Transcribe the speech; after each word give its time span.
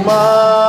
firman-Mu 0.00 0.59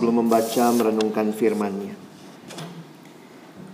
sebelum 0.00 0.24
membaca 0.24 0.64
merenungkan 0.72 1.28
firman-Nya. 1.28 1.92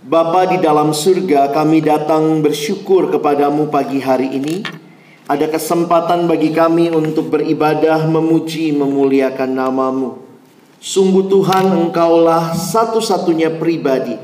Bapa 0.03 0.43
di 0.51 0.59
dalam 0.59 0.91
surga, 0.91 1.55
kami 1.55 1.79
datang 1.79 2.43
bersyukur 2.43 3.07
kepadamu 3.15 3.71
pagi 3.71 4.03
hari 4.03 4.35
ini. 4.35 4.59
Ada 5.23 5.47
kesempatan 5.47 6.27
bagi 6.27 6.51
kami 6.51 6.91
untuk 6.91 7.31
beribadah, 7.31 8.03
memuji, 8.11 8.75
memuliakan 8.75 9.55
namamu. 9.55 10.19
Sungguh 10.83 11.31
Tuhan 11.31 11.87
engkaulah 11.87 12.51
satu-satunya 12.51 13.55
pribadi 13.55 14.19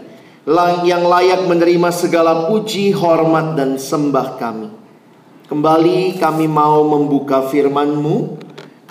yang 0.84 1.08
layak 1.08 1.48
menerima 1.48 1.88
segala 1.96 2.52
puji, 2.52 2.92
hormat, 2.92 3.56
dan 3.56 3.80
sembah 3.80 4.36
kami. 4.36 4.68
Kembali 5.48 6.20
kami 6.20 6.52
mau 6.52 6.84
membuka 6.84 7.48
firman-Mu. 7.48 8.43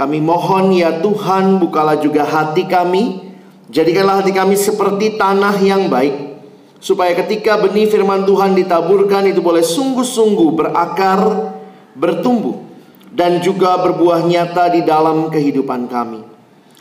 Kami 0.02 0.18
mohon 0.18 0.74
ya 0.74 0.98
Tuhan 0.98 1.62
bukalah 1.62 2.02
juga 2.02 2.26
hati 2.26 2.66
kami. 2.66 3.22
Jadikanlah 3.70 4.18
hati 4.18 4.34
kami 4.34 4.58
seperti 4.58 5.14
tanah 5.14 5.54
yang 5.62 5.86
baik. 5.86 6.42
Supaya 6.82 7.14
ketika 7.22 7.54
benih 7.62 7.86
firman 7.86 8.26
Tuhan 8.26 8.58
ditaburkan 8.58 9.30
itu 9.30 9.38
boleh 9.38 9.62
sungguh-sungguh 9.62 10.58
berakar, 10.58 11.54
bertumbuh. 11.94 12.66
Dan 13.14 13.38
juga 13.46 13.78
berbuah 13.78 14.26
nyata 14.26 14.74
di 14.74 14.82
dalam 14.82 15.30
kehidupan 15.30 15.86
kami. 15.86 16.26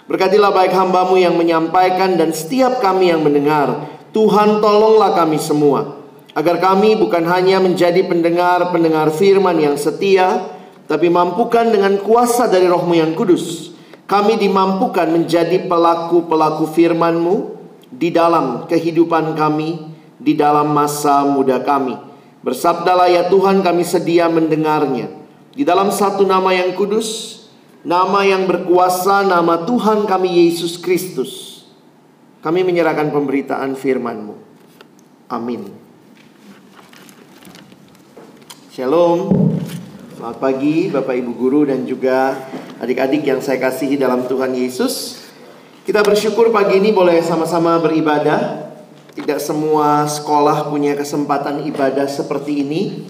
Berkatilah 0.10 0.50
baik 0.50 0.74
hambamu 0.74 1.14
yang 1.22 1.38
menyampaikan 1.38 2.18
dan 2.18 2.34
setiap 2.34 2.82
kami 2.82 3.14
yang 3.14 3.22
mendengar. 3.22 3.86
Tuhan 4.18 4.66
tolonglah 4.66 5.14
kami 5.14 5.38
semua. 5.38 5.94
Agar 6.34 6.58
kami 6.58 6.98
bukan 6.98 7.22
hanya 7.30 7.62
menjadi 7.62 8.02
pendengar-pendengar 8.02 9.14
firman 9.14 9.62
yang 9.62 9.78
setia, 9.78 10.58
tapi 10.92 11.08
mampukan 11.08 11.72
dengan 11.72 11.96
kuasa 12.04 12.52
dari 12.52 12.68
rohmu 12.68 12.92
yang 12.92 13.16
kudus. 13.16 13.72
Kami 14.12 14.36
dimampukan 14.36 15.08
menjadi 15.08 15.64
pelaku-pelaku 15.64 16.68
firman-Mu 16.68 17.36
di 17.88 18.12
dalam 18.12 18.68
kehidupan 18.68 19.40
kami, 19.40 19.88
di 20.20 20.36
dalam 20.36 20.76
masa 20.76 21.24
muda 21.24 21.64
kami. 21.64 21.96
Bersabdalah 22.44 23.08
ya 23.08 23.32
Tuhan 23.32 23.64
kami 23.64 23.88
sedia 23.88 24.28
mendengarnya. 24.28 25.08
Di 25.56 25.64
dalam 25.64 25.96
satu 25.96 26.28
nama 26.28 26.52
yang 26.52 26.76
kudus, 26.76 27.40
nama 27.88 28.28
yang 28.28 28.44
berkuasa, 28.44 29.24
nama 29.24 29.64
Tuhan 29.64 30.04
kami 30.04 30.44
Yesus 30.44 30.76
Kristus. 30.76 31.64
Kami 32.44 32.68
menyerahkan 32.68 33.16
pemberitaan 33.16 33.80
firman-Mu. 33.80 34.36
Amin. 35.32 35.72
Shalom. 38.76 39.51
Selamat 40.22 40.38
pagi 40.38 40.86
Bapak 40.86 41.18
Ibu 41.18 41.34
Guru 41.34 41.66
dan 41.66 41.82
juga 41.82 42.46
adik-adik 42.78 43.26
yang 43.26 43.42
saya 43.42 43.58
kasihi 43.58 43.98
dalam 43.98 44.30
Tuhan 44.30 44.54
Yesus. 44.54 45.18
Kita 45.82 46.06
bersyukur 46.06 46.54
pagi 46.54 46.78
ini 46.78 46.94
boleh 46.94 47.26
sama-sama 47.26 47.82
beribadah. 47.82 48.70
Tidak 49.18 49.42
semua 49.42 50.06
sekolah 50.06 50.70
punya 50.70 50.94
kesempatan 50.94 51.66
ibadah 51.66 52.06
seperti 52.06 52.62
ini. 52.62 53.10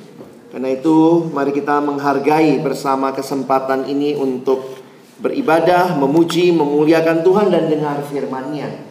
Karena 0.56 0.72
itu 0.72 1.28
mari 1.36 1.52
kita 1.52 1.84
menghargai 1.84 2.56
bersama 2.64 3.12
kesempatan 3.12 3.92
ini 3.92 4.16
untuk 4.16 4.80
beribadah, 5.20 6.00
memuji, 6.00 6.56
memuliakan 6.56 7.28
Tuhan 7.28 7.52
dan 7.52 7.68
dengar 7.68 8.08
firman-Nya. 8.08 8.88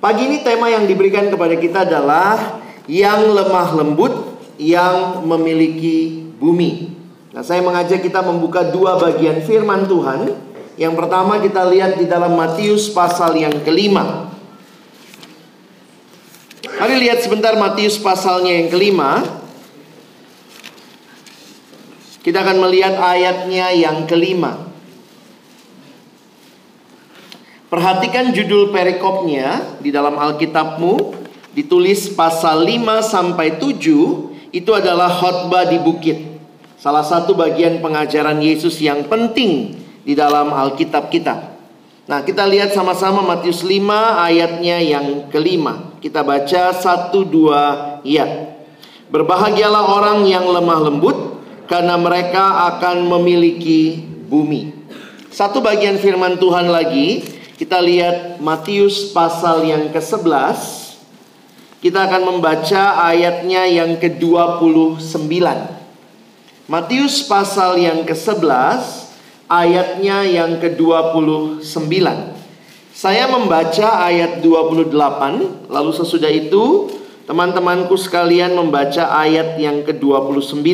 Pagi 0.00 0.32
ini 0.32 0.40
tema 0.40 0.72
yang 0.72 0.88
diberikan 0.88 1.28
kepada 1.28 1.60
kita 1.60 1.84
adalah 1.84 2.64
yang 2.88 3.28
lemah 3.28 3.68
lembut 3.76 4.32
yang 4.56 5.20
memiliki 5.28 6.24
bumi. 6.40 7.03
Nah, 7.34 7.42
saya 7.42 7.66
mengajak 7.66 7.98
kita 7.98 8.22
membuka 8.22 8.62
dua 8.62 8.94
bagian 8.94 9.42
firman 9.42 9.90
Tuhan. 9.90 10.38
Yang 10.78 10.94
pertama 10.94 11.42
kita 11.42 11.66
lihat 11.66 11.98
di 11.98 12.06
dalam 12.06 12.38
Matius 12.38 12.86
pasal 12.94 13.34
yang 13.34 13.58
kelima. 13.66 14.30
Mari 16.78 16.94
lihat 17.02 17.26
sebentar 17.26 17.58
Matius 17.58 17.98
pasalnya 17.98 18.54
yang 18.54 18.70
kelima. 18.70 19.22
Kita 22.22 22.38
akan 22.38 22.70
melihat 22.70 23.02
ayatnya 23.02 23.74
yang 23.74 24.06
kelima. 24.06 24.70
Perhatikan 27.66 28.30
judul 28.30 28.70
perikopnya 28.70 29.78
di 29.82 29.90
dalam 29.90 30.14
Alkitabmu. 30.14 31.26
Ditulis 31.54 32.14
pasal 32.14 32.62
5 32.62 33.02
sampai 33.02 33.58
7 33.58 34.54
itu 34.54 34.70
adalah 34.70 35.10
khotbah 35.10 35.66
di 35.66 35.78
bukit. 35.82 36.33
Salah 36.84 37.00
satu 37.00 37.32
bagian 37.32 37.80
pengajaran 37.80 38.44
Yesus 38.44 38.76
yang 38.76 39.08
penting 39.08 39.72
di 40.04 40.12
dalam 40.12 40.52
Alkitab 40.52 41.08
kita. 41.08 41.56
Nah, 42.04 42.20
kita 42.20 42.44
lihat 42.44 42.76
sama-sama 42.76 43.24
Matius 43.24 43.64
5 43.64 43.88
ayatnya 44.20 44.84
yang 44.84 45.32
kelima. 45.32 45.96
Kita 46.04 46.20
baca 46.20 46.76
satu 46.76 47.24
dua 47.24 47.96
ya. 48.04 48.28
Berbahagialah 49.08 49.96
orang 49.96 50.28
yang 50.28 50.44
lemah 50.44 50.92
lembut 50.92 51.40
karena 51.72 51.96
mereka 51.96 52.68
akan 52.76 53.08
memiliki 53.16 54.04
bumi. 54.28 54.76
Satu 55.32 55.64
bagian 55.64 55.96
firman 55.96 56.36
Tuhan 56.36 56.68
lagi, 56.68 57.24
kita 57.56 57.80
lihat 57.80 58.44
Matius 58.44 59.08
pasal 59.08 59.64
yang 59.64 59.88
ke-11 59.88 60.84
kita 61.80 62.12
akan 62.12 62.22
membaca 62.28 63.08
ayatnya 63.08 63.68
yang 63.68 63.96
ke-29. 63.96 65.83
Matius 66.64 67.28
pasal 67.28 67.76
yang 67.76 68.08
ke-11 68.08 68.80
ayatnya 69.52 70.24
yang 70.24 70.56
ke-29. 70.56 71.92
Saya 72.94 73.28
membaca 73.28 73.88
ayat 74.00 74.40
28, 74.40 75.68
lalu 75.68 75.90
sesudah 75.92 76.32
itu 76.32 76.88
teman-temanku 77.28 77.92
sekalian 78.00 78.56
membaca 78.56 79.12
ayat 79.12 79.60
yang 79.60 79.84
ke-29. 79.84 80.64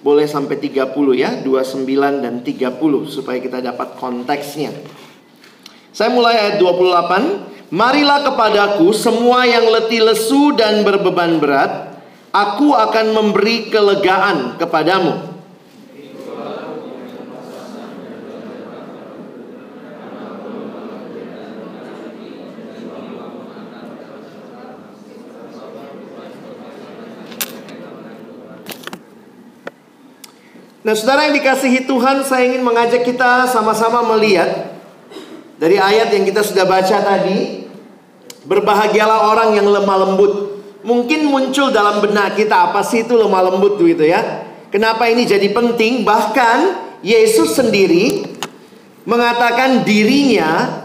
Boleh 0.00 0.24
sampai 0.24 0.56
30 0.56 1.12
ya, 1.12 1.36
29 1.44 1.84
dan 2.24 2.40
30 2.40 2.80
supaya 3.12 3.36
kita 3.44 3.60
dapat 3.60 4.00
konteksnya. 4.00 4.72
Saya 5.92 6.08
mulai 6.16 6.48
ayat 6.48 6.56
28. 6.56 7.76
Marilah 7.76 8.24
kepadaku 8.24 8.88
semua 8.96 9.44
yang 9.44 9.68
letih 9.68 10.00
lesu 10.00 10.56
dan 10.56 10.80
berbeban 10.80 11.36
berat, 11.36 11.89
aku 12.30 12.74
akan 12.74 13.06
memberi 13.14 13.70
kelegaan 13.70 14.54
kepadamu. 14.58 15.30
Nah, 30.80 30.96
saudara 30.96 31.28
yang 31.28 31.36
dikasihi 31.38 31.84
Tuhan, 31.84 32.24
saya 32.24 32.50
ingin 32.50 32.64
mengajak 32.64 33.04
kita 33.04 33.46
sama-sama 33.46 34.00
melihat 34.16 34.74
dari 35.60 35.76
ayat 35.76 36.08
yang 36.10 36.24
kita 36.24 36.40
sudah 36.40 36.64
baca 36.64 37.04
tadi, 37.04 37.68
berbahagialah 38.48 39.28
orang 39.28 39.54
yang 39.54 39.68
lemah 39.68 39.98
lembut. 40.08 40.49
Mungkin 40.80 41.28
muncul 41.28 41.68
dalam 41.68 42.00
benak 42.00 42.40
kita 42.40 42.72
apa 42.72 42.80
sih 42.80 43.04
itu 43.04 43.12
lemah 43.12 43.52
lembut 43.52 43.76
gitu 43.80 44.04
ya. 44.04 44.48
Kenapa 44.72 45.10
ini 45.10 45.28
jadi 45.28 45.50
penting? 45.52 46.06
Bahkan 46.06 46.58
Yesus 47.04 47.52
sendiri 47.56 48.24
mengatakan 49.04 49.84
dirinya 49.84 50.80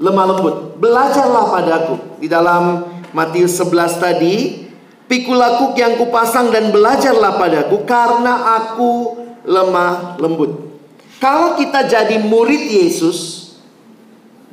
lemah 0.00 0.26
lembut. 0.32 0.54
Belajarlah 0.80 1.44
padaku. 1.52 1.94
Di 2.22 2.28
dalam 2.32 2.86
Matius 3.12 3.60
11 3.60 4.00
tadi, 4.00 4.64
Pikulah 5.04 5.60
kuk 5.60 5.76
yang 5.76 6.00
kupasang 6.00 6.48
dan 6.48 6.72
belajarlah 6.72 7.36
padaku 7.36 7.84
karena 7.84 8.56
aku 8.56 9.20
lemah 9.44 10.16
lembut. 10.16 10.80
Kalau 11.20 11.60
kita 11.60 11.84
jadi 11.84 12.24
murid 12.24 12.72
Yesus 12.72 13.43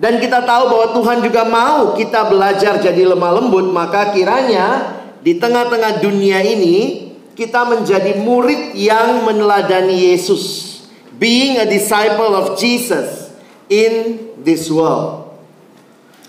dan 0.02 0.18
kita 0.18 0.42
tahu 0.42 0.64
bahwa 0.74 0.88
Tuhan 0.98 1.18
juga 1.22 1.46
mau 1.46 1.94
kita 1.94 2.26
belajar 2.26 2.82
jadi 2.82 3.06
lemah 3.06 3.38
lembut, 3.38 3.70
maka 3.70 4.10
kiranya 4.10 4.98
di 5.22 5.38
tengah-tengah 5.38 6.02
dunia 6.02 6.42
ini 6.42 7.14
kita 7.38 7.70
menjadi 7.70 8.18
murid 8.18 8.74
yang 8.74 9.22
meneladani 9.30 10.10
Yesus. 10.10 10.74
Being 11.22 11.62
a 11.62 11.70
disciple 11.70 12.34
of 12.34 12.58
Jesus 12.58 13.30
in 13.70 14.26
this 14.42 14.74
world. 14.74 15.38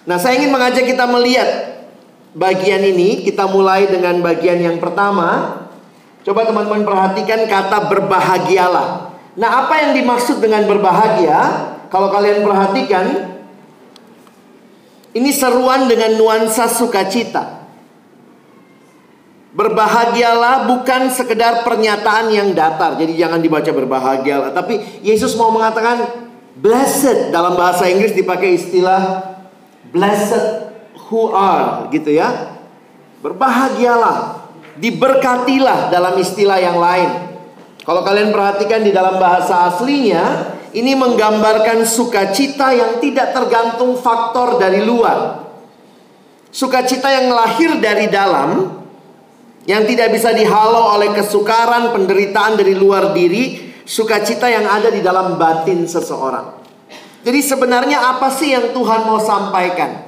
Nah, 0.05 0.21
saya 0.21 0.37
ingin 0.37 0.53
mengajak 0.53 0.85
kita 0.85 1.09
melihat 1.09 1.81
bagian 2.37 2.85
ini 2.85 3.25
kita 3.25 3.49
mulai 3.49 3.89
dengan 3.89 4.21
bagian 4.21 4.61
yang 4.61 4.77
pertama. 4.85 5.65
Coba 6.29 6.45
teman-teman 6.45 6.85
perhatikan 6.85 7.49
kata 7.49 7.89
berbahagialah. 7.89 9.17
Nah, 9.41 9.65
apa 9.65 9.81
yang 9.81 9.97
dimaksud 9.97 10.45
dengan 10.45 10.69
berbahagia? 10.69 11.73
Kalau 11.89 12.13
kalian 12.13 12.45
perhatikan, 12.45 13.32
ini 15.13 15.31
seruan 15.33 15.89
dengan 15.89 16.17
nuansa 16.17 16.69
sukacita. 16.69 17.65
Berbahagialah 19.53 20.65
bukan 20.65 21.13
sekedar 21.13 21.61
pernyataan 21.61 22.33
yang 22.33 22.57
datar. 22.57 22.97
Jadi 22.97 23.21
jangan 23.21 23.37
dibaca 23.37 23.69
berbahagialah, 23.69 24.57
tapi 24.57 24.81
Yesus 25.05 25.37
mau 25.37 25.53
mengatakan 25.53 26.25
blessed 26.57 27.29
dalam 27.29 27.53
bahasa 27.53 27.85
Inggris 27.85 28.17
dipakai 28.17 28.57
istilah 28.57 29.37
blessed 29.93 30.73
who 31.13 31.29
are 31.37 31.93
gitu 31.93 32.17
ya. 32.17 32.57
Berbahagialah, 33.21 34.49
diberkatilah 34.81 35.93
dalam 35.93 36.17
istilah 36.17 36.57
yang 36.57 36.81
lain. 36.81 37.37
Kalau 37.85 38.01
kalian 38.01 38.33
perhatikan 38.33 38.81
di 38.81 38.91
dalam 38.91 39.21
bahasa 39.21 39.69
aslinya, 39.69 40.52
ini 40.73 40.97
menggambarkan 40.97 41.85
sukacita 41.85 42.73
yang 42.73 42.97
tidak 42.97 43.37
tergantung 43.37 43.97
faktor 44.01 44.57
dari 44.57 44.81
luar. 44.81 45.45
Sukacita 46.53 47.09
yang 47.13 47.33
lahir 47.33 47.77
dari 47.81 48.09
dalam, 48.09 48.81
yang 49.69 49.85
tidak 49.85 50.13
bisa 50.13 50.33
dihalau 50.33 50.97
oleh 50.97 51.13
kesukaran, 51.13 51.93
penderitaan 51.93 52.57
dari 52.57 52.73
luar 52.77 53.13
diri. 53.13 53.71
sukacita 53.83 54.47
yang 54.47 54.63
ada 54.63 54.95
di 54.95 55.03
dalam 55.03 55.35
batin 55.35 55.85
seseorang. 55.91 56.55
Jadi 57.27 57.41
sebenarnya 57.43 58.15
apa 58.15 58.31
sih 58.31 58.55
yang 58.55 58.71
Tuhan 58.71 59.11
mau 59.11 59.19
sampaikan? 59.19 60.07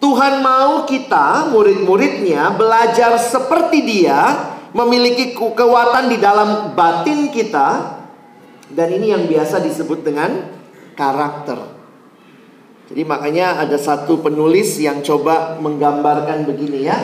Tuhan 0.00 0.40
mau 0.40 0.84
kita, 0.84 1.52
murid-muridnya, 1.52 2.52
belajar 2.56 3.16
seperti 3.20 3.84
dia, 3.84 4.52
memiliki 4.76 5.32
kekuatan 5.32 6.12
di 6.12 6.20
dalam 6.20 6.76
batin 6.76 7.32
kita, 7.32 7.93
dan 8.74 8.90
ini 8.90 9.14
yang 9.14 9.24
biasa 9.30 9.62
disebut 9.62 10.02
dengan 10.02 10.50
karakter. 10.98 11.74
Jadi 12.90 13.02
makanya 13.06 13.64
ada 13.64 13.80
satu 13.80 14.20
penulis 14.20 14.76
yang 14.76 15.00
coba 15.00 15.56
menggambarkan 15.56 16.44
begini 16.44 16.84
ya. 16.84 16.98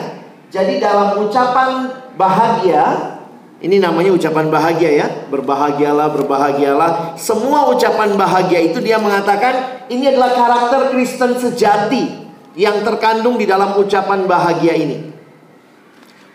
Jadi 0.51 0.77
dalam 0.77 1.25
ucapan 1.25 1.89
bahagia, 2.19 3.17
ini 3.63 3.81
namanya 3.81 4.13
ucapan 4.13 4.51
bahagia 4.51 4.91
ya. 4.93 5.07
Berbahagialah, 5.31 6.11
berbahagialah. 6.13 7.17
Semua 7.17 7.71
ucapan 7.71 8.13
bahagia 8.13 8.61
itu 8.61 8.77
dia 8.83 9.01
mengatakan 9.01 9.87
ini 9.89 10.11
adalah 10.11 10.37
karakter 10.37 10.93
Kristen 10.93 11.39
sejati 11.39 12.29
yang 12.53 12.83
terkandung 12.85 13.39
di 13.39 13.49
dalam 13.49 13.79
ucapan 13.79 14.27
bahagia 14.29 14.75
ini. 14.75 15.09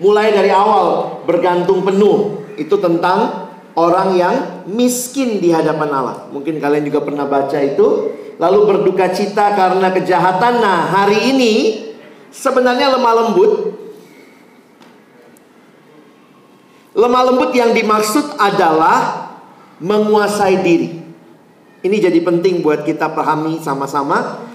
Mulai 0.03 0.33
dari 0.35 0.51
awal 0.51 1.23
bergantung 1.23 1.87
penuh 1.87 2.45
itu 2.59 2.75
tentang 2.83 3.46
orang 3.77 4.17
yang 4.17 4.35
miskin 4.67 5.39
di 5.39 5.53
hadapan 5.53 5.93
Allah. 5.93 6.17
Mungkin 6.33 6.59
kalian 6.59 6.89
juga 6.89 7.05
pernah 7.05 7.29
baca 7.29 7.61
itu. 7.61 8.17
Lalu 8.37 8.59
berduka 8.69 9.13
cita 9.13 9.53
karena 9.53 9.93
kejahatan. 9.93 10.61
Nah, 10.61 10.89
hari 10.89 11.33
ini 11.37 11.55
sebenarnya 12.33 12.97
lemah 12.97 13.15
lembut. 13.23 13.53
Lemah 16.97 17.23
lembut 17.29 17.53
yang 17.53 17.77
dimaksud 17.77 18.41
adalah 18.41 19.29
menguasai 19.81 20.65
diri. 20.65 20.89
Ini 21.85 21.97
jadi 22.01 22.19
penting 22.25 22.65
buat 22.65 22.83
kita 22.89 23.13
pahami 23.13 23.61
sama-sama. 23.61 24.49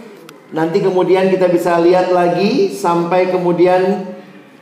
Nanti 0.52 0.84
kemudian 0.84 1.30
kita 1.32 1.48
bisa 1.48 1.78
lihat 1.80 2.12
lagi 2.12 2.74
sampai 2.74 3.32
kemudian 3.32 4.04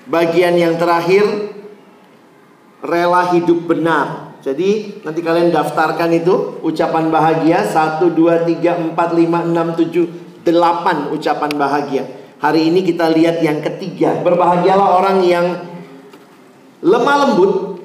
bagian 0.05 0.53
yang 0.53 0.77
terakhir 0.77 1.25
rela 2.83 3.33
hidup 3.33 3.65
benar. 3.65 4.28
Jadi 4.39 5.03
nanti 5.03 5.19
kalian 5.19 5.51
daftarkan 5.51 6.15
itu 6.15 6.63
ucapan 6.63 7.11
bahagia 7.11 7.59
1 7.67 7.99
2 7.99 8.47
3 8.47 8.95
4 8.95 8.95
5 8.95 8.95
6 8.95 10.47
7 10.47 10.47
8 10.47 11.15
ucapan 11.15 11.51
bahagia. 11.59 12.03
Hari 12.39 12.71
ini 12.71 12.87
kita 12.87 13.11
lihat 13.11 13.43
yang 13.43 13.59
ketiga. 13.59 14.23
Berbahagialah 14.23 14.95
orang 14.95 15.17
yang 15.27 15.45
lemah 16.79 17.17
lembut 17.27 17.83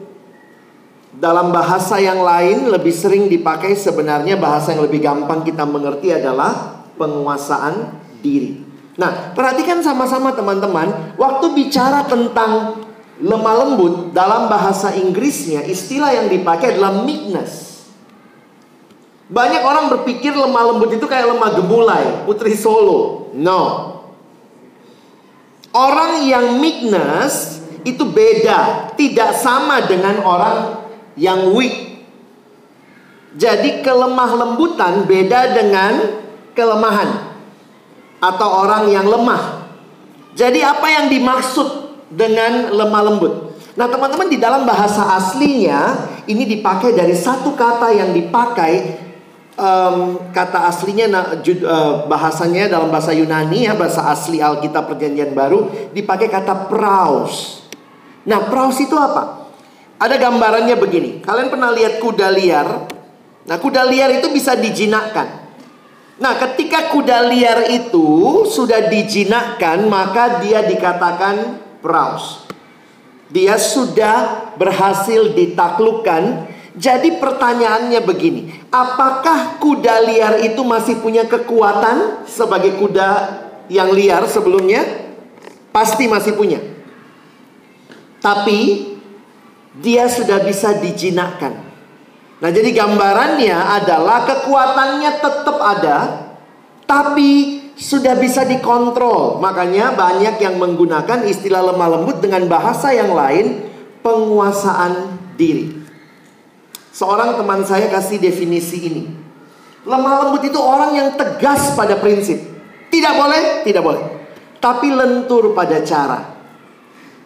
dalam 1.18 1.50
bahasa 1.50 1.98
yang 1.98 2.22
lain 2.22 2.70
lebih 2.70 2.94
sering 2.94 3.26
dipakai 3.26 3.74
sebenarnya 3.74 4.38
bahasa 4.38 4.74
yang 4.74 4.86
lebih 4.86 5.02
gampang 5.02 5.42
kita 5.42 5.66
mengerti 5.66 6.14
adalah 6.14 6.82
penguasaan 6.94 7.98
diri. 8.22 8.62
Nah, 8.94 9.34
perhatikan 9.34 9.82
sama-sama 9.82 10.30
teman-teman, 10.38 11.18
waktu 11.18 11.50
bicara 11.50 12.06
tentang 12.06 12.78
lemah 13.22 13.54
lembut 13.62 13.94
dalam 14.10 14.50
bahasa 14.50 14.94
Inggrisnya 14.98 15.62
istilah 15.62 16.10
yang 16.10 16.26
dipakai 16.30 16.74
adalah 16.74 17.06
meekness. 17.06 17.86
Banyak 19.30 19.62
orang 19.64 19.86
berpikir 19.88 20.34
lemah 20.36 20.74
lembut 20.74 20.94
itu 20.94 21.06
kayak 21.08 21.32
lemah 21.32 21.50
gemulai, 21.56 22.04
putri 22.28 22.52
solo. 22.58 23.32
No. 23.34 23.92
Orang 25.74 26.22
yang 26.22 26.62
meekness 26.62 27.58
itu 27.82 28.06
beda, 28.06 28.92
tidak 28.94 29.34
sama 29.34 29.82
dengan 29.84 30.22
orang 30.22 30.86
yang 31.18 31.50
weak. 31.56 32.06
Jadi 33.34 33.82
kelemah 33.82 34.30
lembutan 34.38 35.02
beda 35.10 35.58
dengan 35.58 36.22
kelemahan 36.54 37.34
atau 38.22 38.48
orang 38.62 38.86
yang 38.94 39.04
lemah. 39.10 39.66
Jadi 40.38 40.62
apa 40.62 40.86
yang 40.86 41.06
dimaksud 41.10 41.83
dengan 42.14 42.70
lemah 42.70 43.02
lembut? 43.10 43.34
Nah, 43.74 43.90
teman-teman 43.90 44.30
di 44.30 44.38
dalam 44.38 44.62
bahasa 44.62 45.18
aslinya 45.18 46.06
ini 46.30 46.46
dipakai 46.46 46.94
dari 46.94 47.14
satu 47.18 47.58
kata 47.58 47.90
yang 47.90 48.14
dipakai 48.14 49.02
um, 49.58 50.30
kata 50.30 50.70
aslinya 50.70 51.06
nah, 51.10 51.26
jud, 51.42 51.66
uh, 51.66 52.06
bahasanya 52.06 52.70
dalam 52.70 52.90
bahasa 52.90 53.10
Yunani 53.10 53.66
ya 53.66 53.74
bahasa 53.74 54.06
asli 54.06 54.38
Alkitab 54.38 54.94
Perjanjian 54.94 55.34
Baru 55.34 55.90
dipakai 55.90 56.30
kata 56.30 56.70
praus. 56.70 57.66
Nah, 58.24 58.46
praus 58.46 58.78
itu 58.78 58.94
apa? 58.94 59.50
Ada 59.98 60.22
gambarannya 60.22 60.78
begini. 60.78 61.10
Kalian 61.18 61.50
pernah 61.50 61.74
lihat 61.74 61.98
kuda 61.98 62.30
liar? 62.30 62.68
Nah, 63.44 63.56
kuda 63.58 63.84
liar 63.90 64.10
itu 64.22 64.30
bisa 64.30 64.54
dijinakkan. 64.54 65.44
Nah, 66.14 66.38
ketika 66.38 66.94
kuda 66.94 67.26
liar 67.26 67.74
itu 67.74 68.42
sudah 68.46 68.86
dijinakkan, 68.86 69.82
maka 69.90 70.38
dia 70.38 70.62
dikatakan 70.62 71.63
praus. 71.84 72.48
Dia 73.28 73.60
sudah 73.60 74.48
berhasil 74.56 75.36
ditaklukkan. 75.36 76.48
Jadi 76.74 77.22
pertanyaannya 77.22 78.00
begini, 78.02 78.50
apakah 78.72 79.62
kuda 79.62 80.02
liar 80.10 80.34
itu 80.42 80.58
masih 80.66 80.98
punya 80.98 81.22
kekuatan 81.22 82.26
sebagai 82.26 82.74
kuda 82.80 83.08
yang 83.70 83.94
liar 83.94 84.26
sebelumnya? 84.26 84.82
Pasti 85.70 86.10
masih 86.10 86.34
punya. 86.34 86.58
Tapi 88.18 88.90
dia 89.78 90.10
sudah 90.10 90.42
bisa 90.42 90.74
dijinakkan. 90.82 91.62
Nah, 92.42 92.50
jadi 92.50 92.74
gambarannya 92.74 93.54
adalah 93.54 94.26
kekuatannya 94.26 95.10
tetap 95.22 95.58
ada, 95.62 95.98
tapi 96.90 97.53
sudah 97.74 98.14
bisa 98.18 98.46
dikontrol. 98.46 99.42
Makanya 99.42 99.94
banyak 99.94 100.38
yang 100.38 100.56
menggunakan 100.58 101.26
istilah 101.26 101.62
lemah 101.74 101.88
lembut 101.98 102.22
dengan 102.22 102.46
bahasa 102.46 102.94
yang 102.94 103.14
lain, 103.14 103.66
penguasaan 104.02 105.18
diri. 105.34 105.82
Seorang 106.94 107.34
teman 107.34 107.66
saya 107.66 107.90
kasih 107.90 108.22
definisi 108.22 108.78
ini. 108.86 109.02
Lemah 109.84 110.26
lembut 110.26 110.46
itu 110.46 110.56
orang 110.56 110.94
yang 110.94 111.08
tegas 111.18 111.74
pada 111.74 111.98
prinsip. 111.98 112.38
Tidak 112.88 113.14
boleh, 113.18 113.66
tidak 113.66 113.82
boleh. 113.82 114.04
Tapi 114.62 114.88
lentur 114.94 115.52
pada 115.52 115.82
cara. 115.82 116.32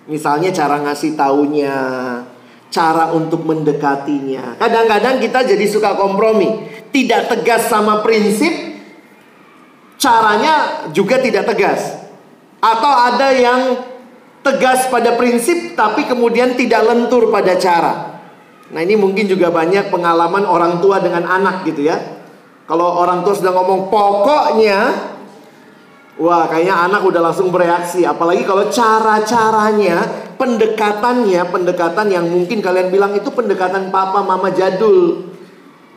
Misalnya 0.08 0.48
cara 0.56 0.80
ngasih 0.80 1.12
taunya, 1.12 1.76
cara 2.72 3.12
untuk 3.12 3.44
mendekatinya. 3.44 4.56
Kadang-kadang 4.56 5.20
kita 5.20 5.44
jadi 5.44 5.66
suka 5.68 5.92
kompromi, 5.94 6.64
tidak 6.88 7.28
tegas 7.28 7.68
sama 7.68 8.00
prinsip, 8.00 8.77
caranya 9.98 10.86
juga 10.94 11.20
tidak 11.20 11.50
tegas. 11.50 11.98
Atau 12.58 12.90
ada 12.90 13.28
yang 13.34 13.60
tegas 14.40 14.88
pada 14.88 15.18
prinsip 15.18 15.76
tapi 15.76 16.08
kemudian 16.08 16.56
tidak 16.56 16.86
lentur 16.86 17.28
pada 17.28 17.58
cara. 17.58 18.16
Nah, 18.68 18.80
ini 18.84 18.96
mungkin 18.96 19.28
juga 19.28 19.52
banyak 19.52 19.92
pengalaman 19.92 20.44
orang 20.44 20.80
tua 20.80 21.02
dengan 21.02 21.26
anak 21.28 21.66
gitu 21.68 21.84
ya. 21.84 21.98
Kalau 22.68 23.00
orang 23.00 23.24
tua 23.24 23.32
sudah 23.36 23.52
ngomong 23.52 23.88
pokoknya 23.88 24.78
Wah, 26.18 26.50
kayaknya 26.50 26.74
anak 26.74 27.06
udah 27.06 27.30
langsung 27.30 27.54
bereaksi. 27.54 28.02
Apalagi 28.02 28.42
kalau 28.42 28.66
cara-caranya, 28.74 30.02
pendekatannya, 30.34 31.46
pendekatan 31.46 32.10
yang 32.10 32.26
mungkin 32.26 32.58
kalian 32.58 32.90
bilang 32.90 33.14
itu 33.14 33.30
pendekatan 33.30 33.94
papa 33.94 34.26
mama 34.26 34.50
jadul. 34.50 35.30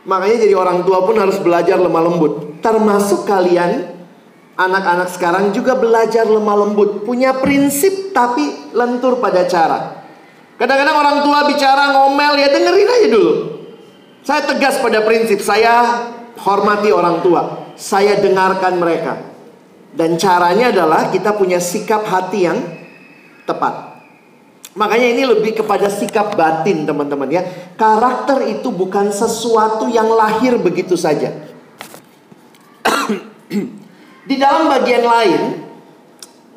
Makanya 0.06 0.46
jadi 0.46 0.54
orang 0.54 0.86
tua 0.86 1.02
pun 1.02 1.18
harus 1.18 1.42
belajar 1.42 1.74
lemah 1.74 2.06
lembut. 2.06 2.62
Termasuk 2.62 3.26
kalian, 3.26 3.91
anak-anak 4.56 5.08
sekarang 5.12 5.44
juga 5.56 5.76
belajar 5.76 6.28
lemah 6.28 6.56
lembut. 6.66 7.04
Punya 7.04 7.36
prinsip 7.40 8.12
tapi 8.12 8.72
lentur 8.76 9.18
pada 9.18 9.44
cara. 9.48 10.04
Kadang-kadang 10.60 10.96
orang 10.96 11.18
tua 11.26 11.38
bicara 11.48 11.90
ngomel, 11.96 12.38
ya 12.38 12.48
dengerin 12.52 12.88
aja 12.88 13.08
dulu. 13.10 13.32
Saya 14.22 14.46
tegas 14.46 14.78
pada 14.78 15.02
prinsip, 15.02 15.42
saya 15.42 16.06
hormati 16.38 16.94
orang 16.94 17.18
tua. 17.24 17.74
Saya 17.74 18.20
dengarkan 18.20 18.78
mereka. 18.78 19.18
Dan 19.92 20.16
caranya 20.16 20.70
adalah 20.70 21.10
kita 21.10 21.34
punya 21.34 21.58
sikap 21.58 22.06
hati 22.06 22.46
yang 22.46 22.58
tepat. 23.44 23.92
Makanya 24.72 25.08
ini 25.12 25.22
lebih 25.28 25.60
kepada 25.60 25.92
sikap 25.92 26.32
batin 26.32 26.88
teman-teman 26.88 27.28
ya. 27.28 27.42
Karakter 27.76 28.48
itu 28.48 28.72
bukan 28.72 29.12
sesuatu 29.12 29.84
yang 29.90 30.08
lahir 30.08 30.56
begitu 30.56 30.96
saja. 30.96 31.28
Di 34.22 34.38
dalam 34.38 34.70
bagian 34.70 35.02
lain, 35.02 35.40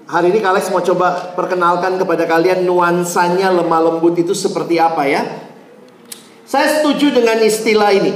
hari 0.05 0.29
ini 0.29 0.37
Kalex 0.37 0.69
mau 0.69 0.85
coba 0.85 1.33
perkenalkan 1.33 1.97
kepada 1.97 2.29
kalian 2.29 2.61
nuansanya 2.61 3.49
lemah 3.49 3.81
lembut 3.89 4.13
itu 4.21 4.37
seperti 4.37 4.77
apa 4.77 5.09
ya. 5.09 5.25
Saya 6.45 6.77
setuju 6.77 7.09
dengan 7.09 7.41
istilah 7.41 7.89
ini. 7.89 8.13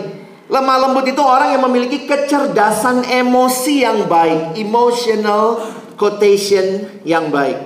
Lemah 0.53 0.77
lembut 0.85 1.09
itu 1.09 1.21
orang 1.25 1.57
yang 1.57 1.65
memiliki 1.65 2.05
kecerdasan 2.05 3.09
emosi 3.09 3.81
yang 3.81 4.05
baik, 4.05 4.53
emotional 4.53 5.65
quotation 5.97 7.01
yang 7.01 7.33
baik. 7.33 7.57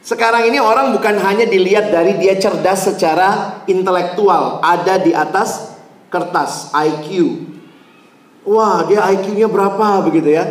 Sekarang 0.00 0.48
ini 0.48 0.56
orang 0.56 0.96
bukan 0.96 1.20
hanya 1.20 1.44
dilihat 1.44 1.92
dari 1.92 2.16
dia 2.16 2.36
cerdas 2.40 2.88
secara 2.88 3.60
intelektual, 3.68 4.60
ada 4.64 5.00
di 5.00 5.12
atas 5.12 5.76
kertas 6.08 6.72
IQ. 6.72 7.40
Wah, 8.44 8.84
dia 8.88 9.04
IQ-nya 9.16 9.48
berapa 9.48 10.04
begitu 10.04 10.32
ya? 10.32 10.44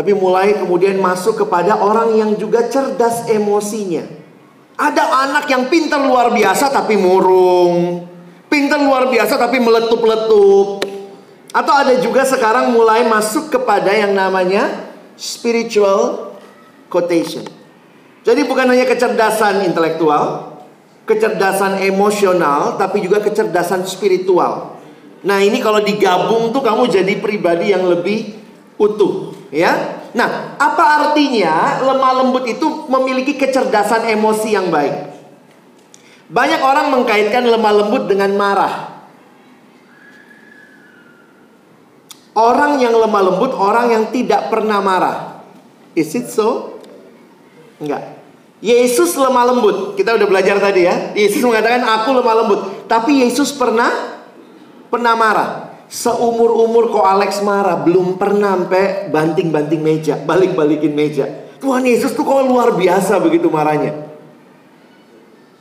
Tapi 0.00 0.16
mulai 0.16 0.56
kemudian 0.56 0.96
masuk 0.96 1.44
kepada 1.44 1.76
orang 1.76 2.16
yang 2.16 2.32
juga 2.40 2.64
cerdas 2.72 3.28
emosinya. 3.28 4.08
Ada 4.80 5.28
anak 5.28 5.44
yang 5.52 5.68
pintar 5.68 6.00
luar 6.00 6.32
biasa 6.32 6.72
tapi 6.72 6.96
murung. 6.96 8.08
Pintar 8.48 8.80
luar 8.80 9.12
biasa 9.12 9.36
tapi 9.36 9.60
meletup-letup. 9.60 10.88
Atau 11.52 11.74
ada 11.76 12.00
juga 12.00 12.24
sekarang 12.24 12.72
mulai 12.72 13.04
masuk 13.04 13.52
kepada 13.52 13.92
yang 13.92 14.16
namanya 14.16 14.88
spiritual 15.20 16.32
quotation. 16.88 17.44
Jadi 18.24 18.48
bukan 18.48 18.72
hanya 18.72 18.88
kecerdasan 18.88 19.68
intelektual, 19.68 20.56
kecerdasan 21.04 21.84
emosional, 21.84 22.80
tapi 22.80 23.04
juga 23.04 23.20
kecerdasan 23.20 23.84
spiritual. 23.84 24.80
Nah, 25.28 25.44
ini 25.44 25.60
kalau 25.60 25.84
digabung 25.84 26.56
tuh 26.56 26.64
kamu 26.64 26.88
jadi 26.88 27.20
pribadi 27.20 27.76
yang 27.76 27.84
lebih 27.84 28.40
utuh, 28.80 29.36
ya. 29.54 30.02
Nah, 30.10 30.58
apa 30.58 30.84
artinya 30.98 31.78
lemah 31.86 32.12
lembut 32.24 32.44
itu 32.50 32.66
memiliki 32.90 33.38
kecerdasan 33.38 34.10
emosi 34.10 34.48
yang 34.50 34.70
baik? 34.74 35.10
Banyak 36.30 36.60
orang 36.62 36.86
mengkaitkan 36.94 37.42
lemah 37.46 37.72
lembut 37.82 38.06
dengan 38.06 38.30
marah. 38.34 38.74
Orang 42.34 42.78
yang 42.78 42.94
lemah 42.94 43.22
lembut, 43.26 43.50
orang 43.54 43.90
yang 43.90 44.04
tidak 44.14 44.50
pernah 44.50 44.78
marah. 44.78 45.42
Is 45.98 46.14
it 46.14 46.30
so? 46.30 46.78
Enggak. 47.82 48.18
Yesus 48.62 49.18
lemah 49.18 49.50
lembut. 49.50 49.98
Kita 49.98 50.14
udah 50.14 50.26
belajar 50.30 50.62
tadi 50.62 50.86
ya. 50.86 51.16
Yesus 51.16 51.42
mengatakan 51.42 51.82
aku 51.82 52.14
lemah 52.14 52.34
lembut. 52.44 52.60
Tapi 52.86 53.26
Yesus 53.26 53.50
pernah 53.50 53.90
pernah 54.92 55.14
marah. 55.18 55.69
Seumur-umur 55.90 56.94
kok 56.94 57.02
Alex 57.02 57.42
marah, 57.42 57.82
belum 57.82 58.14
pernah 58.14 58.54
sampai 58.54 59.10
banting-banting 59.10 59.82
meja, 59.82 60.14
balik-balikin 60.22 60.94
meja. 60.94 61.26
Tuhan 61.58 61.82
Yesus 61.82 62.14
tuh 62.14 62.22
kok 62.22 62.46
luar 62.46 62.78
biasa 62.78 63.18
begitu 63.18 63.50
marahnya. 63.50 64.06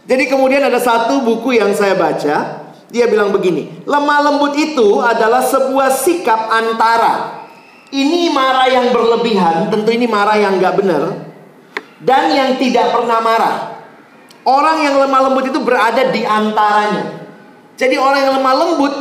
Jadi 0.05 0.29
kemudian 0.29 0.61
ada 0.61 0.77
satu 0.77 1.25
buku 1.25 1.57
yang 1.57 1.73
saya 1.73 1.97
baca, 1.97 2.61
dia 2.93 3.05
bilang 3.09 3.33
begini, 3.33 3.81
lemah 3.89 4.29
lembut 4.29 4.53
itu 4.53 5.01
adalah 5.01 5.41
sebuah 5.41 5.89
sikap 5.97 6.49
antara 6.53 7.45
ini 7.89 8.29
marah 8.29 8.69
yang 8.69 8.93
berlebihan, 8.93 9.73
tentu 9.73 9.89
ini 9.89 10.05
marah 10.05 10.37
yang 10.37 10.61
nggak 10.61 10.77
benar, 10.77 11.25
dan 12.05 12.29
yang 12.29 12.49
tidak 12.61 12.93
pernah 12.93 13.17
marah. 13.17 13.55
Orang 14.45 14.85
yang 14.85 14.97
lemah 14.97 15.29
lembut 15.29 15.49
itu 15.49 15.57
berada 15.61 16.13
di 16.13 16.21
antaranya. 16.21 17.25
Jadi 17.77 17.97
orang 17.97 18.19
yang 18.29 18.33
lemah 18.37 18.55
lembut 18.55 18.93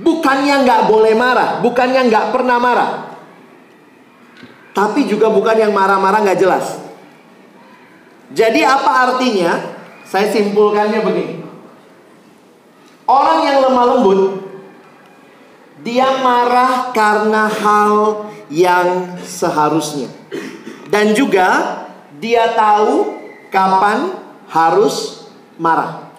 bukannya 0.00 0.66
nggak 0.66 0.82
boleh 0.90 1.14
marah, 1.14 1.50
bukannya 1.62 2.10
nggak 2.10 2.26
pernah 2.34 2.58
marah, 2.58 2.92
tapi 4.74 5.06
juga 5.06 5.30
bukan 5.30 5.54
yang 5.54 5.70
marah-marah 5.70 6.26
nggak 6.26 6.40
jelas. 6.42 6.82
Jadi 8.34 8.66
apa 8.66 8.90
artinya? 8.90 9.52
Saya 10.02 10.30
simpulkannya 10.34 11.00
begini. 11.00 11.34
Orang 13.06 13.46
yang 13.46 13.62
lemah 13.62 13.86
lembut 13.94 14.20
dia 15.84 16.18
marah 16.24 16.90
karena 16.90 17.46
hal 17.46 18.26
yang 18.50 19.14
seharusnya. 19.22 20.10
Dan 20.90 21.14
juga 21.14 21.78
dia 22.18 22.50
tahu 22.56 23.14
kapan 23.52 24.18
harus 24.50 25.28
marah. 25.60 26.10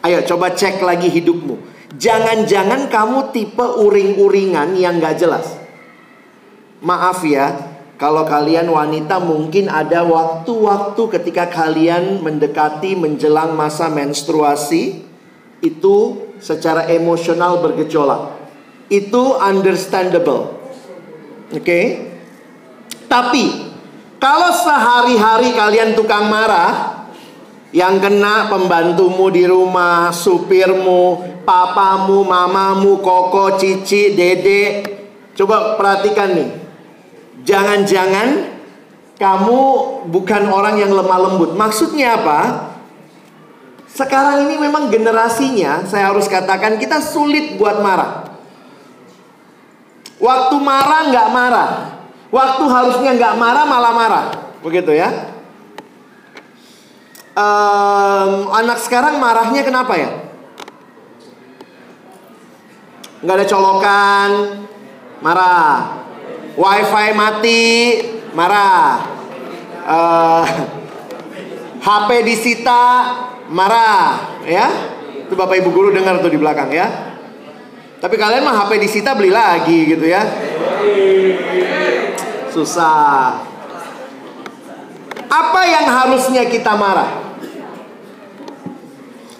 Ayo 0.00 0.24
coba 0.24 0.54
cek 0.54 0.80
lagi 0.80 1.10
hidupmu. 1.10 1.67
Jangan-jangan 1.96 2.92
kamu 2.92 3.32
tipe 3.32 3.64
uring-uringan 3.64 4.76
yang 4.76 5.00
gak 5.00 5.16
jelas. 5.24 5.56
Maaf 6.84 7.24
ya, 7.24 7.56
kalau 7.96 8.28
kalian 8.28 8.68
wanita 8.68 9.18
mungkin 9.18 9.72
ada 9.72 10.04
waktu-waktu 10.04 11.02
ketika 11.18 11.48
kalian 11.48 12.20
mendekati 12.20 12.92
menjelang 12.94 13.56
masa 13.56 13.88
menstruasi 13.88 15.02
itu 15.64 15.96
secara 16.38 16.86
emosional 16.92 17.58
bergejolak. 17.64 18.36
Itu 18.92 19.34
understandable. 19.40 20.54
Oke. 21.50 21.64
Okay? 21.64 21.84
Tapi 23.08 23.44
kalau 24.20 24.50
sehari-hari 24.50 25.54
kalian 25.54 25.94
tukang 25.94 26.26
marah, 26.26 26.97
yang 27.72 28.00
kena 28.00 28.48
pembantumu 28.48 29.28
di 29.28 29.44
rumah, 29.44 30.08
supirmu, 30.08 31.20
papamu, 31.44 32.24
mamamu, 32.24 33.00
koko, 33.04 33.60
cici, 33.60 34.16
dede. 34.16 34.84
Coba 35.36 35.76
perhatikan 35.76 36.32
nih. 36.32 36.48
Jangan-jangan 37.44 38.28
kamu 39.20 39.60
bukan 40.08 40.42
orang 40.48 40.80
yang 40.80 40.92
lemah 40.94 41.18
lembut. 41.28 41.52
Maksudnya 41.58 42.16
apa? 42.16 42.70
Sekarang 43.88 44.46
ini 44.46 44.56
memang 44.62 44.92
generasinya, 44.92 45.82
saya 45.82 46.14
harus 46.14 46.30
katakan 46.30 46.78
kita 46.78 47.02
sulit 47.02 47.58
buat 47.58 47.82
marah. 47.82 48.30
Waktu 50.18 50.56
marah 50.58 51.02
nggak 51.10 51.28
marah, 51.30 51.70
waktu 52.30 52.64
harusnya 52.66 53.10
nggak 53.14 53.34
marah 53.38 53.64
malah 53.66 53.92
marah, 53.94 54.26
begitu 54.62 54.94
ya. 54.94 55.37
Um, 57.38 58.50
anak 58.50 58.82
sekarang 58.82 59.22
marahnya 59.22 59.62
kenapa 59.62 59.94
ya? 59.94 60.10
Nggak 63.22 63.36
ada 63.38 63.46
colokan, 63.46 64.30
marah. 65.22 66.02
Wifi 66.58 67.14
mati, 67.14 67.70
marah. 68.34 69.06
Uh, 69.86 70.44
HP 71.78 72.08
disita, 72.26 72.82
marah, 73.46 74.42
ya. 74.42 74.66
Itu 75.30 75.38
Bapak 75.38 75.62
Ibu 75.62 75.70
guru 75.70 75.94
dengar 75.94 76.18
tuh 76.18 76.34
di 76.34 76.42
belakang 76.42 76.74
ya. 76.74 77.14
Tapi 78.02 78.18
kalian 78.18 78.42
mah 78.42 78.66
HP 78.66 78.82
disita 78.82 79.14
beli 79.14 79.30
lagi 79.30 79.94
gitu 79.94 80.10
ya. 80.10 80.26
Susah. 82.50 83.46
Apa 85.30 85.62
yang 85.70 85.86
harusnya 85.86 86.42
kita 86.50 86.74
marah? 86.74 87.27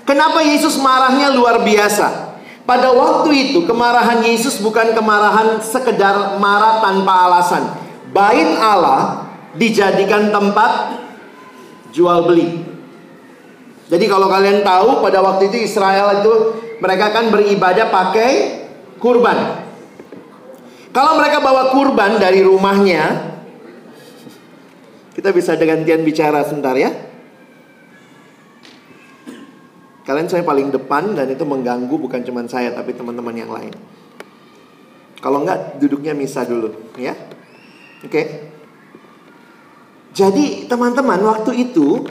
Kenapa 0.09 0.41
Yesus 0.41 0.81
marahnya 0.81 1.29
luar 1.37 1.61
biasa? 1.61 2.33
Pada 2.65 2.89
waktu 2.97 3.53
itu 3.53 3.69
kemarahan 3.69 4.25
Yesus 4.25 4.57
bukan 4.65 4.97
kemarahan 4.97 5.61
sekedar 5.61 6.41
marah 6.41 6.81
tanpa 6.81 7.29
alasan. 7.29 7.77
Bait 8.09 8.57
Allah 8.57 9.29
dijadikan 9.53 10.33
tempat 10.33 10.97
jual 11.93 12.25
beli. 12.25 12.65
Jadi 13.93 14.05
kalau 14.09 14.33
kalian 14.33 14.65
tahu 14.65 15.05
pada 15.05 15.21
waktu 15.21 15.53
itu 15.53 15.69
Israel 15.69 16.25
itu 16.25 16.33
mereka 16.81 17.13
kan 17.13 17.29
beribadah 17.29 17.93
pakai 17.93 18.33
kurban. 18.97 19.65
Kalau 20.93 21.21
mereka 21.21 21.45
bawa 21.45 21.73
kurban 21.77 22.17
dari 22.17 22.41
rumahnya, 22.41 23.29
kita 25.13 25.37
bisa 25.37 25.53
gantian 25.57 26.01
bicara 26.01 26.45
sebentar 26.49 26.73
ya. 26.81 27.08
Kalian 30.09 30.25
saya 30.25 30.41
paling 30.41 30.73
depan 30.73 31.13
dan 31.13 31.29
itu 31.29 31.45
mengganggu 31.45 31.93
bukan 31.93 32.25
cuma 32.25 32.41
saya 32.49 32.73
tapi 32.73 32.97
teman-teman 32.97 33.37
yang 33.37 33.53
lain. 33.53 33.77
Kalau 35.21 35.45
enggak 35.45 35.77
duduknya 35.77 36.17
misah 36.17 36.49
dulu 36.49 36.73
ya. 36.97 37.13
Oke. 38.01 38.49
Jadi 40.17 40.65
teman-teman 40.65 41.21
waktu 41.29 41.61
itu 41.61 42.09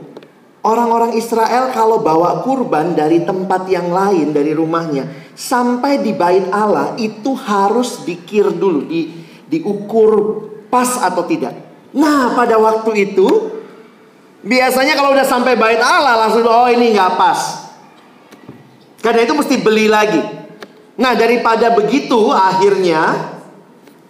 orang-orang 0.62 1.18
Israel 1.18 1.74
kalau 1.74 1.98
bawa 1.98 2.46
kurban 2.46 2.94
dari 2.94 3.26
tempat 3.26 3.66
yang 3.66 3.90
lain 3.90 4.30
dari 4.30 4.54
rumahnya 4.54 5.34
sampai 5.34 5.98
di 6.06 6.14
bait 6.14 6.46
Allah 6.54 6.94
itu 7.02 7.34
harus 7.34 8.06
dikir 8.06 8.54
dulu, 8.54 8.86
di 8.86 9.10
diukur 9.50 10.46
pas 10.70 11.02
atau 11.02 11.26
tidak. 11.26 11.58
Nah, 11.98 12.38
pada 12.38 12.62
waktu 12.62 13.10
itu 13.10 13.26
biasanya 14.46 14.94
kalau 14.94 15.18
udah 15.18 15.26
sampai 15.26 15.58
bait 15.58 15.82
Allah 15.82 16.30
langsung 16.30 16.46
oh 16.46 16.70
ini 16.70 16.94
nggak 16.94 17.18
pas. 17.18 17.67
Karena 19.08 19.24
itu 19.24 19.40
mesti 19.40 19.56
beli 19.64 19.88
lagi. 19.88 20.20
Nah, 21.00 21.16
daripada 21.16 21.72
begitu 21.72 22.28
akhirnya 22.28 23.32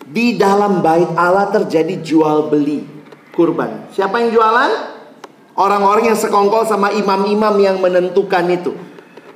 di 0.10 0.34
dalam 0.34 0.82
bait 0.82 1.06
Allah 1.14 1.54
terjadi 1.54 2.02
jual 2.02 2.50
beli 2.50 2.82
kurban. 3.30 3.94
Siapa 3.94 4.18
yang 4.26 4.34
jualan? 4.34 4.98
Orang-orang 5.54 6.10
yang 6.10 6.18
sekongkol 6.18 6.66
sama 6.66 6.90
imam-imam 6.98 7.62
yang 7.62 7.78
menentukan 7.78 8.50
itu. 8.50 8.74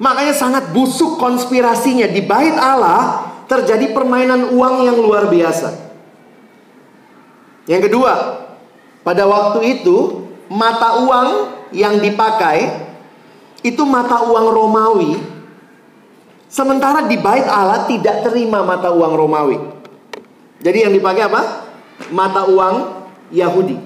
Makanya 0.01 0.33
sangat 0.33 0.73
busuk 0.73 1.21
konspirasinya 1.21 2.09
di 2.09 2.25
bait 2.25 2.57
Allah 2.57 3.29
terjadi 3.45 3.93
permainan 3.93 4.57
uang 4.57 4.75
yang 4.81 4.97
luar 4.97 5.29
biasa. 5.29 5.77
Yang 7.69 7.85
kedua, 7.85 8.13
pada 9.05 9.29
waktu 9.29 9.77
itu 9.77 10.25
mata 10.49 11.05
uang 11.05 11.29
yang 11.69 12.01
dipakai 12.01 12.89
itu 13.61 13.85
mata 13.85 14.25
uang 14.25 14.47
Romawi 14.57 15.30
Sementara 16.51 17.07
di 17.07 17.15
bait 17.15 17.47
Allah 17.47 17.87
tidak 17.87 18.27
terima 18.27 18.59
mata 18.59 18.91
uang 18.91 19.13
Romawi. 19.15 19.55
Jadi 20.59 20.83
yang 20.83 20.91
dipakai 20.91 21.23
apa? 21.31 21.41
Mata 22.11 22.43
uang 22.43 23.07
Yahudi. 23.31 23.79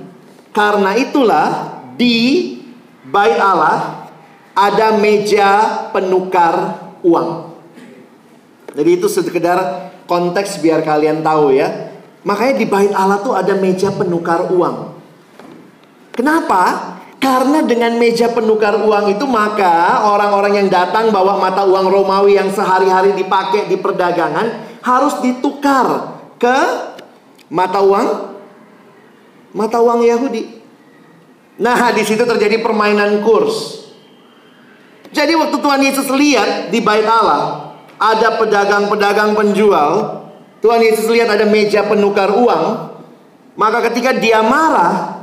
Karena 0.49 0.97
itulah 0.97 1.77
di 1.93 2.57
bait 3.05 3.37
Allah 3.37 4.09
ada 4.57 4.97
meja 4.97 5.85
penukar 5.93 6.81
uang. 7.05 7.53
Jadi 8.73 8.89
itu 8.97 9.05
sekedar 9.13 9.93
konteks 10.09 10.57
biar 10.57 10.81
kalian 10.81 11.21
tahu 11.21 11.53
ya. 11.53 11.93
Makanya 12.25 12.53
di 12.57 12.65
bait 12.65 12.89
Allah 12.97 13.21
tuh 13.21 13.37
ada 13.37 13.53
meja 13.53 13.93
penukar 13.93 14.49
uang. 14.49 14.97
Kenapa? 16.17 16.94
Karena 17.17 17.63
dengan 17.65 17.95
meja 17.97 18.29
penukar 18.29 18.75
uang 18.75 19.17
itu 19.17 19.25
maka 19.25 20.05
orang-orang 20.05 20.61
yang 20.61 20.69
datang 20.69 21.09
bawa 21.09 21.39
mata 21.41 21.65
uang 21.65 21.89
Romawi 21.89 22.37
yang 22.37 22.51
sehari-hari 22.51 23.17
dipakai 23.17 23.65
di 23.65 23.79
perdagangan 23.79 24.79
harus 24.85 25.17
ditukar 25.23 26.19
ke 26.37 26.57
mata 27.49 27.81
uang 27.81 28.07
mata 29.55 29.79
uang 29.79 30.03
Yahudi. 30.03 30.43
Nah, 31.55 31.95
di 31.95 32.03
situ 32.03 32.27
terjadi 32.27 32.59
permainan 32.59 33.23
kurs. 33.23 33.87
Jadi 35.15 35.31
waktu 35.39 35.55
Tuhan 35.63 35.79
Yesus 35.79 36.11
lihat 36.11 36.75
di 36.75 36.83
bait 36.83 37.07
Allah 37.07 37.71
ada 37.95 38.35
pedagang-pedagang 38.35 39.31
penjual, 39.31 39.91
Tuhan 40.59 40.83
Yesus 40.83 41.07
lihat 41.07 41.31
ada 41.31 41.47
meja 41.47 41.87
penukar 41.87 42.35
uang, 42.35 42.63
maka 43.55 43.79
ketika 43.87 44.11
dia 44.11 44.43
marah, 44.43 45.14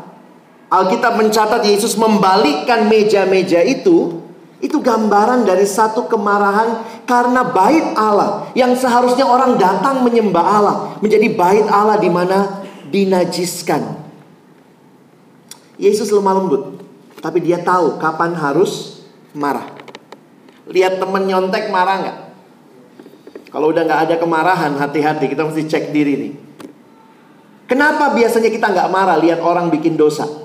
Alkitab 0.72 1.20
mencatat 1.20 1.68
Yesus 1.68 2.00
membalikkan 2.00 2.88
meja-meja 2.88 3.60
itu, 3.60 4.24
itu 4.56 4.80
gambaran 4.80 5.44
dari 5.44 5.68
satu 5.68 6.08
kemarahan 6.08 6.80
karena 7.04 7.44
bait 7.44 7.92
Allah 7.92 8.48
yang 8.56 8.72
seharusnya 8.72 9.28
orang 9.28 9.60
datang 9.60 10.00
menyembah 10.00 10.40
Allah 10.40 10.76
menjadi 11.04 11.28
bait 11.36 11.68
Allah 11.68 12.00
di 12.00 12.08
mana 12.08 12.64
dinajiskan. 12.88 14.00
Yesus 15.76 16.08
lemah 16.08 16.40
lembut, 16.40 16.80
tapi 17.20 17.44
dia 17.44 17.60
tahu 17.60 18.00
kapan 18.00 18.32
harus 18.32 19.04
marah. 19.36 19.68
Lihat 20.72 20.96
temen 20.96 21.28
nyontek 21.28 21.68
marah 21.68 21.96
nggak? 22.00 22.18
Kalau 23.52 23.68
udah 23.68 23.84
nggak 23.84 24.02
ada 24.08 24.14
kemarahan, 24.16 24.72
hati-hati 24.80 25.28
kita 25.28 25.44
mesti 25.44 25.68
cek 25.68 25.92
diri 25.92 26.14
nih. 26.16 26.32
Kenapa 27.68 28.16
biasanya 28.16 28.48
kita 28.48 28.72
nggak 28.72 28.88
marah 28.88 29.20
lihat 29.20 29.44
orang 29.44 29.68
bikin 29.68 30.00
dosa? 30.00 30.41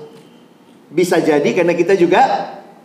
Bisa 0.88 1.20
jadi 1.20 1.50
karena 1.52 1.76
kita 1.76 1.92
juga 1.96 2.20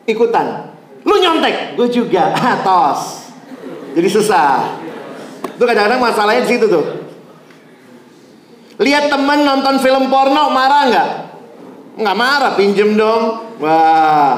ikutan. 0.03 0.75
Lu 1.03 1.19
nyontek, 1.19 1.75
gue 1.75 1.87
juga. 1.91 2.35
Tos. 2.67 3.31
Jadi 3.93 4.07
susah. 4.09 4.79
Itu 5.53 5.63
kadang-kadang 5.63 6.01
masalahnya 6.01 6.43
di 6.47 6.49
situ 6.55 6.65
tuh. 6.67 6.85
Lihat 8.81 9.07
temen 9.07 9.45
nonton 9.45 9.77
film 9.79 10.09
porno 10.09 10.49
marah 10.49 10.83
nggak? 10.89 11.09
Nggak 12.01 12.17
marah, 12.17 12.51
pinjem 12.57 12.97
dong. 12.97 13.53
Wah. 13.61 14.35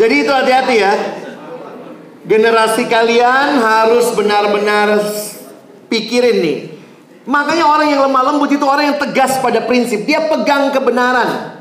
Jadi 0.00 0.14
itu 0.24 0.32
hati-hati 0.32 0.76
ya. 0.78 0.92
Generasi 2.24 2.88
kalian 2.88 3.60
harus 3.60 4.08
benar-benar 4.16 5.00
pikirin 5.92 6.38
nih. 6.40 6.58
Makanya 7.28 7.68
orang 7.68 7.92
yang 7.92 8.08
lemah 8.08 8.22
lembut 8.32 8.48
itu 8.48 8.64
orang 8.64 8.94
yang 8.94 8.98
tegas 9.00 9.36
pada 9.44 9.60
prinsip. 9.68 10.08
Dia 10.08 10.32
pegang 10.32 10.72
kebenaran. 10.72 11.57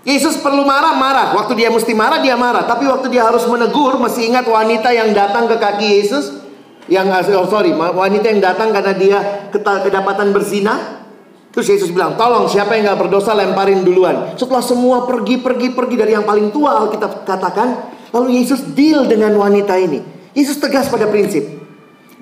Yesus 0.00 0.40
perlu 0.40 0.64
marah, 0.64 0.96
marah. 0.96 1.36
Waktu 1.36 1.60
dia 1.60 1.68
mesti 1.68 1.92
marah, 1.92 2.24
dia 2.24 2.32
marah. 2.32 2.64
Tapi 2.64 2.88
waktu 2.88 3.12
dia 3.12 3.28
harus 3.28 3.44
menegur, 3.44 4.00
mesti 4.00 4.32
ingat 4.32 4.48
wanita 4.48 4.88
yang 4.96 5.12
datang 5.12 5.44
ke 5.44 5.60
kaki 5.60 5.86
Yesus. 6.00 6.40
Yang, 6.88 7.36
oh 7.36 7.46
sorry, 7.46 7.76
wanita 7.76 8.32
yang 8.32 8.40
datang 8.40 8.72
karena 8.72 8.96
dia 8.96 9.18
kedapatan 9.52 10.32
berzina. 10.32 11.04
Terus 11.52 11.66
Yesus 11.68 11.90
bilang, 11.92 12.16
tolong 12.16 12.48
siapa 12.48 12.78
yang 12.78 12.94
gak 12.94 13.06
berdosa 13.06 13.36
lemparin 13.36 13.84
duluan. 13.84 14.38
Setelah 14.38 14.64
semua 14.64 15.04
pergi, 15.04 15.36
pergi, 15.36 15.74
pergi 15.74 15.96
dari 15.98 16.16
yang 16.16 16.24
paling 16.24 16.48
tua 16.48 16.80
Alkitab 16.80 17.28
katakan. 17.28 17.92
Lalu 18.10 18.42
Yesus 18.42 18.72
deal 18.72 19.04
dengan 19.06 19.36
wanita 19.36 19.76
ini. 19.76 20.00
Yesus 20.32 20.56
tegas 20.58 20.88
pada 20.88 21.06
prinsip. 21.10 21.44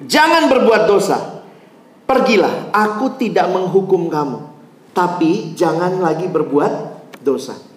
Jangan 0.04 0.50
berbuat 0.50 0.82
dosa. 0.88 1.44
Pergilah, 2.08 2.72
aku 2.72 3.20
tidak 3.20 3.52
menghukum 3.52 4.08
kamu. 4.08 4.38
Tapi 4.96 5.52
jangan 5.54 6.00
lagi 6.00 6.24
berbuat 6.26 6.72
dosa. 7.20 7.67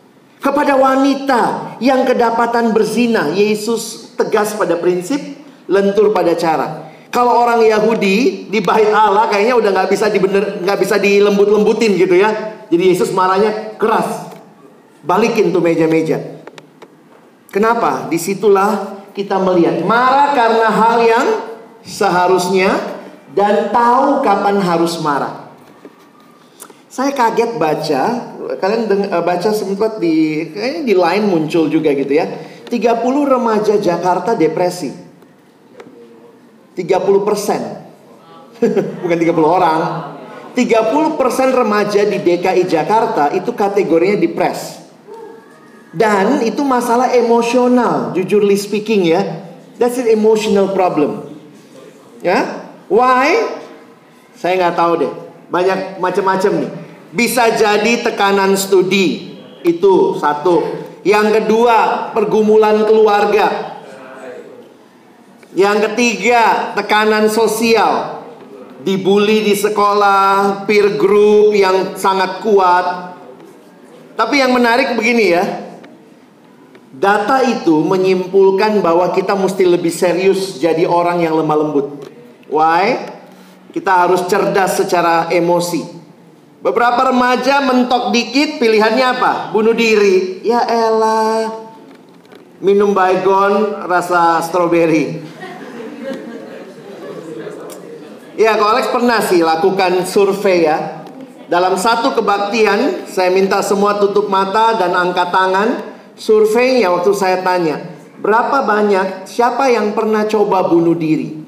Kepada 0.41 0.73
wanita 0.73 1.77
yang 1.77 2.01
kedapatan 2.01 2.73
berzina, 2.73 3.29
Yesus 3.29 4.09
tegas 4.17 4.57
pada 4.57 4.73
prinsip, 4.81 5.21
lentur 5.69 6.09
pada 6.09 6.33
cara. 6.33 6.89
Kalau 7.13 7.45
orang 7.45 7.61
Yahudi 7.61 8.49
di 8.49 8.59
bait 8.63 8.89
Allah 8.89 9.29
kayaknya 9.29 9.53
udah 9.53 9.69
nggak 9.69 9.89
bisa 9.93 10.09
dibener, 10.09 10.63
nggak 10.65 10.79
bisa 10.81 10.97
dilembut-lembutin 10.97 11.93
gitu 11.93 12.17
ya. 12.17 12.57
Jadi 12.73 12.83
Yesus 12.89 13.13
marahnya 13.13 13.77
keras, 13.77 14.33
balikin 15.05 15.53
tuh 15.53 15.61
meja-meja. 15.61 16.41
Kenapa? 17.51 18.07
Di 18.09 18.17
situlah 18.17 19.03
kita 19.11 19.37
melihat 19.43 19.83
marah 19.83 20.33
karena 20.33 20.67
hal 20.71 20.97
yang 21.03 21.27
seharusnya 21.83 22.71
dan 23.35 23.69
tahu 23.69 24.23
kapan 24.23 24.57
harus 24.57 24.97
marah. 25.03 25.40
Saya 26.91 27.15
kaget 27.15 27.55
baca, 27.55 28.03
kalian 28.59 28.83
deng, 28.91 29.07
baca 29.07 29.49
sempat 29.55 30.03
di 30.03 30.43
kayaknya 30.51 30.81
di 30.83 30.91
line 30.91 31.25
muncul 31.31 31.71
juga 31.71 31.95
gitu 31.95 32.11
ya. 32.11 32.27
30 32.67 32.99
remaja 33.31 33.79
Jakarta 33.79 34.35
depresi. 34.35 34.91
30 36.75 36.83
persen. 37.23 37.61
Bukan 39.07 39.17
30 39.23 39.39
orang. 39.39 39.81
30 40.51 41.15
persen 41.15 41.55
remaja 41.55 42.03
di 42.03 42.19
DKI 42.19 42.67
Jakarta 42.67 43.31
itu 43.31 43.55
kategorinya 43.55 44.19
depres. 44.19 44.83
Dan 45.95 46.43
itu 46.43 46.59
masalah 46.67 47.15
emosional, 47.15 48.11
jujurly 48.11 48.59
speaking 48.59 49.07
ya. 49.07 49.47
That's 49.79 49.95
an 49.95 50.11
emotional 50.11 50.75
problem. 50.75 51.23
Ya, 52.19 52.67
why? 52.91 53.31
Saya 54.35 54.59
nggak 54.59 54.75
tahu 54.75 54.93
deh. 55.07 55.13
Banyak 55.47 56.03
macam-macam 56.03 56.51
nih. 56.67 56.80
Bisa 57.11 57.51
jadi 57.51 58.03
tekanan 58.03 58.55
studi 58.55 59.35
itu 59.67 60.15
satu. 60.17 60.63
Yang 61.03 61.43
kedua 61.43 62.09
pergumulan 62.15 62.87
keluarga. 62.87 63.77
Yang 65.51 65.91
ketiga 65.91 66.71
tekanan 66.75 67.27
sosial. 67.27 68.23
Dibully 68.81 69.45
di 69.45 69.53
sekolah, 69.53 70.65
peer 70.65 70.97
group 70.97 71.53
yang 71.53 71.93
sangat 71.93 72.41
kuat. 72.41 73.13
Tapi 74.17 74.41
yang 74.41 74.57
menarik 74.57 74.97
begini 74.97 75.25
ya, 75.29 75.43
Data 76.91 77.39
itu 77.47 77.87
menyimpulkan 77.87 78.83
bahwa 78.83 79.15
kita 79.15 79.31
mesti 79.31 79.63
lebih 79.63 79.95
serius 79.95 80.59
jadi 80.59 80.83
orang 80.83 81.23
yang 81.23 81.39
lemah 81.39 81.57
lembut. 81.63 81.87
Why? 82.51 83.07
Kita 83.71 84.03
harus 84.03 84.27
cerdas 84.27 84.75
secara 84.75 85.31
emosi. 85.31 85.87
Beberapa 86.61 87.09
remaja 87.09 87.65
mentok 87.65 88.13
dikit 88.13 88.61
pilihannya 88.61 89.05
apa? 89.17 89.31
Bunuh 89.49 89.73
diri. 89.73 90.45
Ya 90.45 90.61
elah. 90.61 91.49
Minum 92.61 92.93
baygon 92.93 93.81
rasa 93.89 94.37
stroberi. 94.45 95.17
Ya, 98.37 98.57
Ko 98.57 98.69
Alex 98.69 98.93
pernah 98.93 99.19
sih 99.25 99.41
lakukan 99.41 100.05
survei 100.05 100.69
ya. 100.69 101.01
Dalam 101.49 101.75
satu 101.75 102.13
kebaktian, 102.15 103.09
saya 103.09 103.33
minta 103.33 103.59
semua 103.65 103.97
tutup 103.97 104.29
mata 104.29 104.77
dan 104.77 104.93
angkat 104.93 105.33
tangan. 105.33 105.69
Surveinya 106.15 106.93
waktu 106.93 107.11
saya 107.17 107.41
tanya, 107.41 107.81
berapa 108.21 108.61
banyak 108.61 109.25
siapa 109.25 109.73
yang 109.73 109.97
pernah 109.97 110.29
coba 110.29 110.69
bunuh 110.69 110.93
diri? 110.93 111.41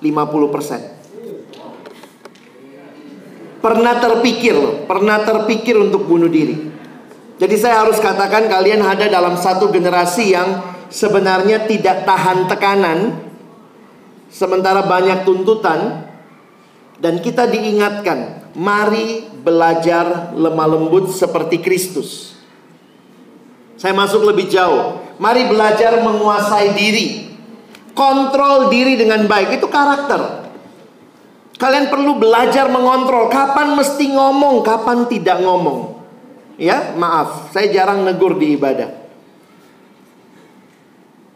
50%. 0.00 0.95
Pernah 3.60 3.98
terpikir 3.98 4.54
loh, 4.54 4.74
pernah 4.84 5.24
terpikir 5.24 5.74
untuk 5.80 6.04
bunuh 6.06 6.28
diri. 6.28 6.70
Jadi 7.36 7.56
saya 7.56 7.84
harus 7.84 8.00
katakan 8.00 8.48
kalian 8.48 8.80
ada 8.80 9.08
dalam 9.08 9.36
satu 9.36 9.68
generasi 9.68 10.32
yang 10.32 10.48
sebenarnya 10.88 11.68
tidak 11.68 12.08
tahan 12.08 12.48
tekanan 12.48 12.98
sementara 14.32 14.84
banyak 14.84 15.24
tuntutan 15.28 16.06
dan 16.96 17.20
kita 17.20 17.44
diingatkan, 17.44 18.48
mari 18.56 19.28
belajar 19.44 20.32
lemah 20.32 20.68
lembut 20.68 21.12
seperti 21.12 21.60
Kristus. 21.60 22.32
Saya 23.76 23.92
masuk 23.92 24.24
lebih 24.24 24.48
jauh. 24.48 25.04
Mari 25.20 25.44
belajar 25.52 26.00
menguasai 26.00 26.72
diri. 26.72 27.36
Kontrol 27.92 28.72
diri 28.72 28.96
dengan 28.96 29.28
baik 29.28 29.60
itu 29.60 29.68
karakter. 29.68 30.45
Kalian 31.56 31.88
perlu 31.88 32.20
belajar 32.20 32.68
mengontrol 32.68 33.32
kapan 33.32 33.72
mesti 33.72 34.12
ngomong, 34.12 34.60
kapan 34.60 35.08
tidak 35.08 35.40
ngomong. 35.40 35.96
Ya, 36.60 36.92
maaf, 36.96 37.48
saya 37.52 37.72
jarang 37.72 38.04
negur 38.04 38.36
di 38.36 38.56
ibadah. 38.60 39.08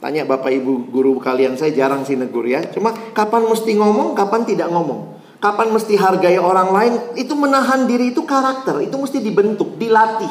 Tanya 0.01 0.25
Bapak 0.25 0.49
Ibu 0.53 0.93
guru 0.93 1.21
kalian, 1.21 1.57
saya 1.57 1.73
jarang 1.73 2.05
sih 2.05 2.17
negur 2.17 2.45
ya. 2.45 2.65
Cuma 2.69 2.93
kapan 3.13 3.49
mesti 3.49 3.77
ngomong, 3.77 4.13
kapan 4.17 4.45
tidak 4.45 4.69
ngomong. 4.73 5.21
Kapan 5.41 5.73
mesti 5.73 5.97
hargai 5.97 6.37
orang 6.37 6.69
lain, 6.69 6.95
itu 7.17 7.33
menahan 7.33 7.89
diri 7.89 8.13
itu 8.13 8.25
karakter, 8.29 8.85
itu 8.85 8.97
mesti 9.01 9.25
dibentuk, 9.25 9.81
dilatih. 9.81 10.29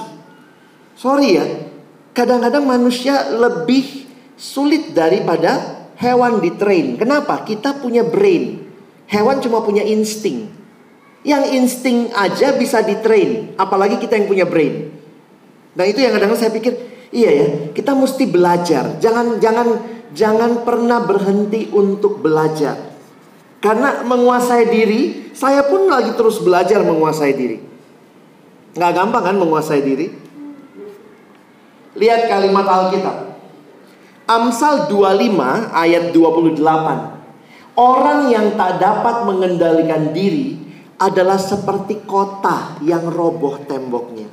Sorry 0.93 1.29
ya, 1.33 1.45
kadang-kadang 2.13 2.61
manusia 2.61 3.25
lebih 3.33 4.05
sulit 4.37 4.93
daripada 4.93 5.85
hewan 5.97 6.37
di 6.37 6.53
train. 6.53 6.93
Kenapa? 6.93 7.41
Kita 7.41 7.73
punya 7.81 8.05
brain. 8.05 8.68
Hewan 9.09 9.41
cuma 9.41 9.65
punya 9.65 9.81
insting. 9.81 10.53
Yang 11.25 11.43
insting 11.57 12.13
aja 12.13 12.55
bisa 12.55 12.79
di 12.85 12.95
train, 13.01 13.57
apalagi 13.59 13.99
kita 13.99 14.15
yang 14.15 14.29
punya 14.29 14.45
brain. 14.47 14.93
Nah 15.75 15.83
itu 15.83 15.99
yang 15.99 16.15
kadang-kadang 16.15 16.39
saya 16.39 16.53
pikir, 16.53 16.73
iya 17.11 17.29
ya, 17.33 17.47
kita 17.75 17.91
mesti 17.91 18.23
belajar. 18.29 19.01
Jangan 19.01 19.41
jangan 19.41 19.67
jangan 20.15 20.63
pernah 20.63 21.03
berhenti 21.03 21.67
untuk 21.73 22.23
belajar. 22.23 22.77
Karena 23.59 24.07
menguasai 24.07 24.71
diri, 24.71 25.33
saya 25.35 25.67
pun 25.67 25.91
lagi 25.91 26.15
terus 26.15 26.39
belajar 26.39 26.79
menguasai 26.85 27.33
diri. 27.35 27.59
Nggak 28.79 28.93
gampang 28.95 29.23
kan 29.27 29.35
menguasai 29.35 29.83
diri? 29.83 30.07
Lihat 31.99 32.31
kalimat 32.31 32.63
Alkitab. 32.63 33.35
Amsal 34.29 34.87
25 34.87 35.75
ayat 35.75 36.15
28. 36.15 37.18
Orang 37.79 38.27
yang 38.27 38.59
tak 38.59 38.83
dapat 38.83 39.23
mengendalikan 39.23 40.11
diri 40.11 40.59
adalah 40.99 41.39
seperti 41.39 42.03
kota 42.03 42.75
yang 42.83 43.07
roboh 43.07 43.55
temboknya. 43.63 44.27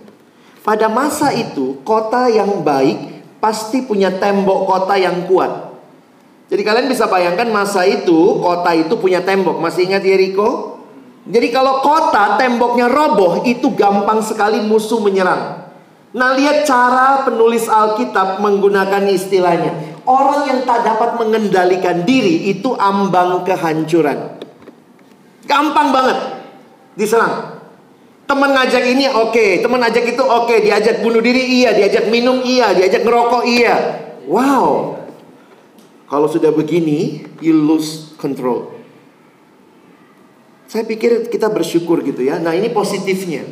Pada 0.67 0.91
masa 0.91 1.31
itu, 1.31 1.79
kota 1.87 2.27
yang 2.27 2.67
baik 2.67 3.23
pasti 3.39 3.87
punya 3.87 4.11
tembok 4.11 4.67
kota 4.67 4.99
yang 4.99 5.31
kuat. 5.31 5.79
Jadi 6.51 6.63
kalian 6.67 6.91
bisa 6.91 7.07
bayangkan 7.07 7.47
masa 7.55 7.87
itu, 7.87 8.43
kota 8.43 8.75
itu 8.75 8.99
punya 8.99 9.23
tembok. 9.23 9.63
Masih 9.63 9.87
ingat 9.87 10.03
Yeriko? 10.03 10.83
Jadi 11.23 11.55
kalau 11.55 11.87
kota 11.87 12.35
temboknya 12.35 12.91
roboh, 12.91 13.47
itu 13.47 13.71
gampang 13.79 14.27
sekali 14.27 14.59
musuh 14.59 14.99
menyerang. 14.99 15.71
Nah 16.11 16.35
lihat 16.35 16.67
cara 16.67 17.23
penulis 17.23 17.71
Alkitab 17.71 18.43
menggunakan 18.43 19.07
istilahnya. 19.07 19.96
Orang 20.07 20.47
yang 20.47 20.63
tak 20.63 20.87
dapat 20.87 21.19
mengendalikan 21.19 22.07
diri 22.07 22.47
itu 22.47 22.79
ambang 22.79 23.43
kehancuran. 23.43 24.39
Gampang 25.47 25.91
banget 25.91 26.19
diserang. 26.95 27.59
Teman 28.27 28.55
ngajak 28.55 28.83
ini 28.87 29.07
oke, 29.07 29.31
okay. 29.31 29.51
teman 29.63 29.79
ngajak 29.79 30.15
itu 30.15 30.23
oke, 30.23 30.51
okay. 30.51 30.59
diajak 30.63 30.99
bunuh 30.99 31.23
diri 31.23 31.63
iya, 31.63 31.71
diajak 31.71 32.11
minum 32.11 32.43
iya, 32.43 32.75
diajak 32.75 33.07
ngerokok 33.07 33.43
iya. 33.47 33.75
Wow. 34.27 34.99
Kalau 36.07 36.27
sudah 36.31 36.51
begini, 36.51 37.23
you 37.39 37.55
lose 37.55 38.15
control. 38.19 38.75
Saya 40.67 40.83
pikir 40.83 41.31
kita 41.31 41.47
bersyukur 41.51 42.03
gitu 42.03 42.27
ya. 42.27 42.43
Nah, 42.43 42.55
ini 42.55 42.71
positifnya. 42.71 43.47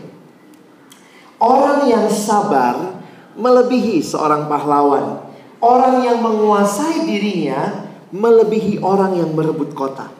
Orang 1.38 1.86
yang 1.86 2.10
sabar 2.10 2.98
melebihi 3.38 4.02
seorang 4.02 4.50
pahlawan. 4.50 5.23
Orang 5.64 6.04
yang 6.04 6.20
menguasai 6.20 7.08
dirinya 7.08 7.88
melebihi 8.12 8.84
orang 8.84 9.16
yang 9.16 9.32
merebut 9.32 9.72
kota. 9.72 10.12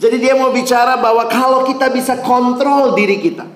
Jadi 0.00 0.16
dia 0.18 0.34
mau 0.34 0.50
bicara 0.50 0.98
bahwa 0.98 1.30
kalau 1.30 1.62
kita 1.62 1.86
bisa 1.94 2.18
kontrol 2.18 2.98
diri 2.98 3.22
kita. 3.22 3.46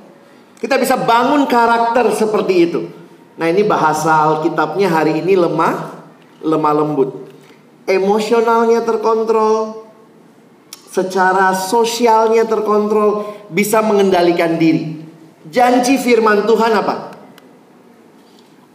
Kita 0.62 0.78
bisa 0.78 0.94
bangun 0.94 1.50
karakter 1.50 2.06
seperti 2.14 2.54
itu. 2.70 2.80
Nah 3.34 3.50
ini 3.50 3.66
bahasa 3.66 4.14
Alkitabnya 4.14 4.86
hari 4.86 5.24
ini 5.24 5.34
lemah, 5.34 5.90
lemah 6.44 6.74
lembut. 6.84 7.10
Emosionalnya 7.88 8.86
terkontrol. 8.86 9.88
Secara 10.92 11.50
sosialnya 11.56 12.46
terkontrol. 12.46 13.26
Bisa 13.50 13.82
mengendalikan 13.82 14.54
diri. 14.60 15.02
Janji 15.48 15.98
firman 15.98 16.46
Tuhan 16.46 16.72
apa? 16.76 17.13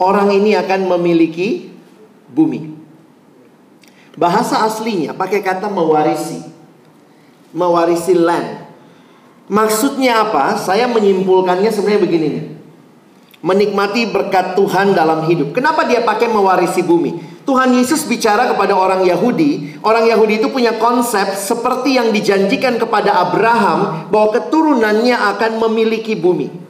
Orang 0.00 0.32
ini 0.32 0.56
akan 0.56 0.88
memiliki 0.96 1.68
bumi. 2.32 2.72
Bahasa 4.16 4.64
aslinya 4.64 5.12
pakai 5.12 5.44
kata 5.44 5.68
mewarisi. 5.68 6.40
Mewarisi 7.52 8.16
land. 8.16 8.64
Maksudnya 9.52 10.24
apa? 10.24 10.56
Saya 10.56 10.88
menyimpulkannya 10.88 11.68
sebenarnya 11.68 12.00
begini 12.00 12.26
nih. 12.32 12.46
Menikmati 13.44 14.08
berkat 14.08 14.56
Tuhan 14.56 14.96
dalam 14.96 15.28
hidup. 15.28 15.52
Kenapa 15.52 15.84
dia 15.84 16.00
pakai 16.00 16.32
mewarisi 16.32 16.80
bumi? 16.80 17.20
Tuhan 17.44 17.72
Yesus 17.76 18.08
bicara 18.08 18.48
kepada 18.48 18.72
orang 18.78 19.04
Yahudi. 19.04 19.82
Orang 19.84 20.08
Yahudi 20.08 20.40
itu 20.40 20.48
punya 20.48 20.80
konsep 20.80 21.36
seperti 21.36 22.00
yang 22.00 22.08
dijanjikan 22.08 22.80
kepada 22.80 23.20
Abraham 23.20 24.08
bahwa 24.08 24.32
keturunannya 24.32 25.16
akan 25.36 25.60
memiliki 25.68 26.16
bumi. 26.16 26.69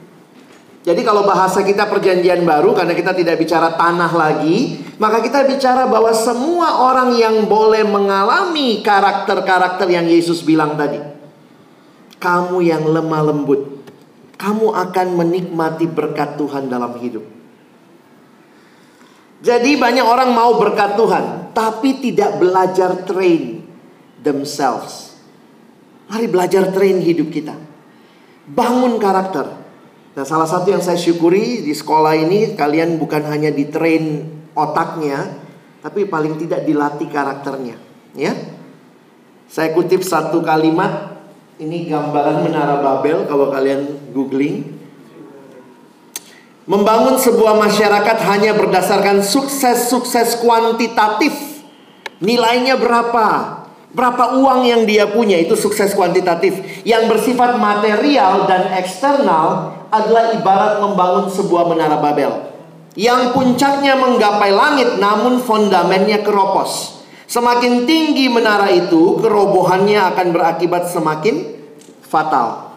Jadi 0.81 1.05
kalau 1.05 1.21
bahasa 1.21 1.61
kita 1.61 1.85
perjanjian 1.85 2.41
baru 2.41 2.73
karena 2.73 2.97
kita 2.97 3.13
tidak 3.13 3.37
bicara 3.37 3.77
tanah 3.77 4.09
lagi, 4.17 4.81
maka 4.97 5.21
kita 5.21 5.45
bicara 5.45 5.85
bahwa 5.85 6.09
semua 6.09 6.89
orang 6.89 7.13
yang 7.13 7.45
boleh 7.45 7.85
mengalami 7.85 8.81
karakter-karakter 8.81 9.85
yang 9.93 10.09
Yesus 10.09 10.41
bilang 10.41 10.73
tadi. 10.73 10.97
Kamu 12.17 12.65
yang 12.65 12.85
lemah 12.85 13.21
lembut, 13.29 13.85
kamu 14.41 14.73
akan 14.73 15.07
menikmati 15.21 15.85
berkat 15.85 16.41
Tuhan 16.41 16.65
dalam 16.65 16.97
hidup. 16.97 17.25
Jadi 19.41 19.77
banyak 19.77 20.05
orang 20.05 20.33
mau 20.33 20.57
berkat 20.57 20.97
Tuhan, 20.97 21.53
tapi 21.53 22.01
tidak 22.01 22.41
belajar 22.41 23.05
train 23.05 23.65
themselves. 24.21 25.13
Mari 26.09 26.25
belajar 26.29 26.73
train 26.73 27.01
hidup 27.01 27.29
kita. 27.29 27.53
Bangun 28.49 28.97
karakter. 28.97 29.60
Nah, 30.11 30.27
salah 30.27 30.43
satu 30.43 30.75
yang 30.75 30.83
saya 30.83 30.99
syukuri 30.99 31.63
di 31.63 31.71
sekolah 31.71 32.19
ini 32.19 32.59
kalian 32.59 32.99
bukan 32.99 33.23
hanya 33.31 33.47
di 33.47 33.71
train 33.71 34.27
otaknya, 34.51 35.39
tapi 35.79 36.03
paling 36.03 36.35
tidak 36.35 36.67
dilatih 36.67 37.07
karakternya, 37.07 37.79
ya. 38.11 38.35
Saya 39.47 39.71
kutip 39.71 40.03
satu 40.03 40.43
kalimat, 40.43 41.23
ini 41.63 41.87
gambaran 41.87 42.43
menara 42.43 42.83
Babel 42.83 43.23
kalau 43.23 43.47
kalian 43.55 44.11
googling. 44.11 44.83
Membangun 46.67 47.15
sebuah 47.15 47.55
masyarakat 47.55 48.17
hanya 48.27 48.51
berdasarkan 48.55 49.23
sukses-sukses 49.23 50.43
kuantitatif. 50.43 51.33
Nilainya 52.19 52.75
berapa? 52.75 53.60
Berapa 53.91 54.39
uang 54.39 54.63
yang 54.63 54.87
dia 54.87 55.11
punya 55.11 55.35
itu 55.35 55.59
sukses 55.59 55.91
kuantitatif. 55.91 56.83
Yang 56.87 57.11
bersifat 57.11 57.59
material 57.59 58.47
dan 58.47 58.71
eksternal 58.79 59.75
adalah 59.91 60.31
ibarat 60.31 60.79
membangun 60.79 61.27
sebuah 61.27 61.67
menara 61.67 61.99
Babel. 61.99 62.55
Yang 62.95 63.35
puncaknya 63.35 63.99
menggapai 63.99 64.51
langit 64.51 64.95
namun 64.95 65.43
fondamennya 65.43 66.23
keropos. 66.23 67.03
Semakin 67.27 67.87
tinggi 67.87 68.27
menara 68.27 68.67
itu, 68.71 69.19
kerobohannya 69.19 69.99
akan 70.15 70.27
berakibat 70.35 70.91
semakin 70.91 71.55
fatal. 72.03 72.75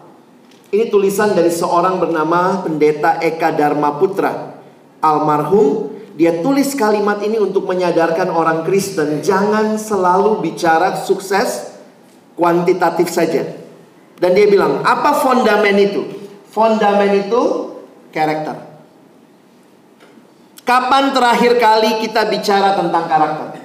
Ini 0.71 0.91
tulisan 0.91 1.35
dari 1.35 1.51
seorang 1.51 1.99
bernama 1.99 2.63
Pendeta 2.63 3.19
Eka 3.23 3.55
Dharma 3.55 3.95
Putra. 3.99 4.55
Almarhum, 4.99 5.94
dia 6.15 6.39
tulis 6.39 6.71
kalimat 6.79 7.19
ini 7.19 7.35
untuk 7.35 7.67
menyadarkan 7.67 8.31
orang 8.31 8.63
Kristen 8.63 9.19
jangan 9.19 9.75
selalu 9.75 10.39
bicara 10.39 10.95
sukses 10.95 11.75
kuantitatif 12.39 13.11
saja. 13.11 13.43
Dan 14.15 14.31
dia 14.31 14.47
bilang, 14.47 14.79
apa 14.87 15.19
fondamen 15.19 15.75
itu? 15.75 16.01
Fondamen 16.55 17.27
itu 17.27 17.43
karakter. 18.15 18.63
Kapan 20.63 21.11
terakhir 21.11 21.59
kali 21.59 21.99
kita 22.07 22.31
bicara 22.31 22.79
tentang 22.79 23.11
karakter? 23.11 23.59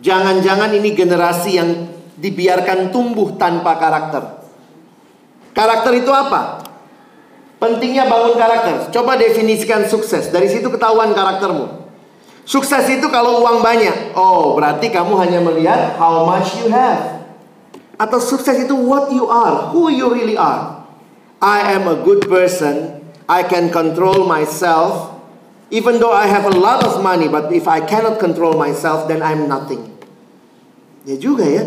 Jangan-jangan 0.00 0.72
ini 0.72 0.96
generasi 0.96 1.50
yang 1.60 1.70
dibiarkan 2.16 2.88
tumbuh 2.88 3.36
tanpa 3.36 3.76
karakter. 3.76 4.42
Karakter 5.52 5.92
itu 6.00 6.08
apa? 6.08 6.71
Pentingnya 7.62 8.10
bangun 8.10 8.34
karakter. 8.34 8.90
Coba 8.90 9.14
definisikan 9.14 9.86
sukses. 9.86 10.34
Dari 10.34 10.50
situ 10.50 10.66
ketahuan 10.66 11.14
karaktermu. 11.14 11.86
Sukses 12.42 12.82
itu 12.90 13.06
kalau 13.06 13.38
uang 13.38 13.62
banyak. 13.62 14.18
Oh, 14.18 14.58
berarti 14.58 14.90
kamu 14.90 15.14
hanya 15.22 15.38
melihat 15.38 15.94
how 15.94 16.26
much 16.26 16.58
you 16.58 16.66
have. 16.74 17.22
Atau 17.94 18.18
sukses 18.18 18.66
itu 18.66 18.74
what 18.74 19.14
you 19.14 19.30
are, 19.30 19.70
who 19.70 19.94
you 19.94 20.10
really 20.10 20.34
are. 20.34 20.82
I 21.38 21.78
am 21.78 21.86
a 21.86 22.02
good 22.02 22.26
person. 22.26 22.98
I 23.30 23.46
can 23.46 23.70
control 23.70 24.26
myself. 24.26 25.14
Even 25.70 26.02
though 26.02 26.12
I 26.12 26.26
have 26.26 26.50
a 26.50 26.54
lot 26.58 26.82
of 26.82 26.98
money, 26.98 27.30
but 27.30 27.54
if 27.54 27.70
I 27.70 27.78
cannot 27.78 28.18
control 28.18 28.58
myself, 28.58 29.06
then 29.06 29.22
I'm 29.22 29.46
nothing. 29.46 29.86
Ya 31.06 31.14
juga 31.14 31.46
ya. 31.46 31.64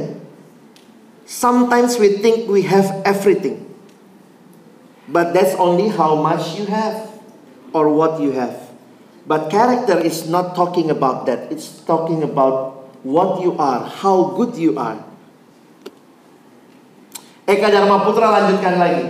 Sometimes 1.23 1.95
we 1.97 2.19
think 2.19 2.51
we 2.51 2.67
have 2.67 2.91
everything. 3.07 3.64
But 5.05 5.37
that's 5.37 5.53
only 5.61 5.93
how 5.93 6.17
much 6.17 6.57
you 6.57 6.65
have 6.65 7.13
or 7.73 7.89
what 7.93 8.17
you 8.17 8.33
have. 8.33 8.57
But 9.25 9.49
character 9.49 9.97
is 10.01 10.29
not 10.29 10.53
talking 10.53 10.89
about 10.89 11.25
that. 11.25 11.49
It's 11.49 11.81
talking 11.85 12.21
about 12.21 12.89
what 13.05 13.41
you 13.41 13.57
are, 13.57 13.85
how 13.85 14.33
good 14.37 14.57
you 14.57 14.77
are. 14.77 14.97
Eka 17.45 17.69
Dharma 17.69 18.01
Putra 18.01 18.33
lanjutkan 18.33 18.81
lagi. 18.81 19.05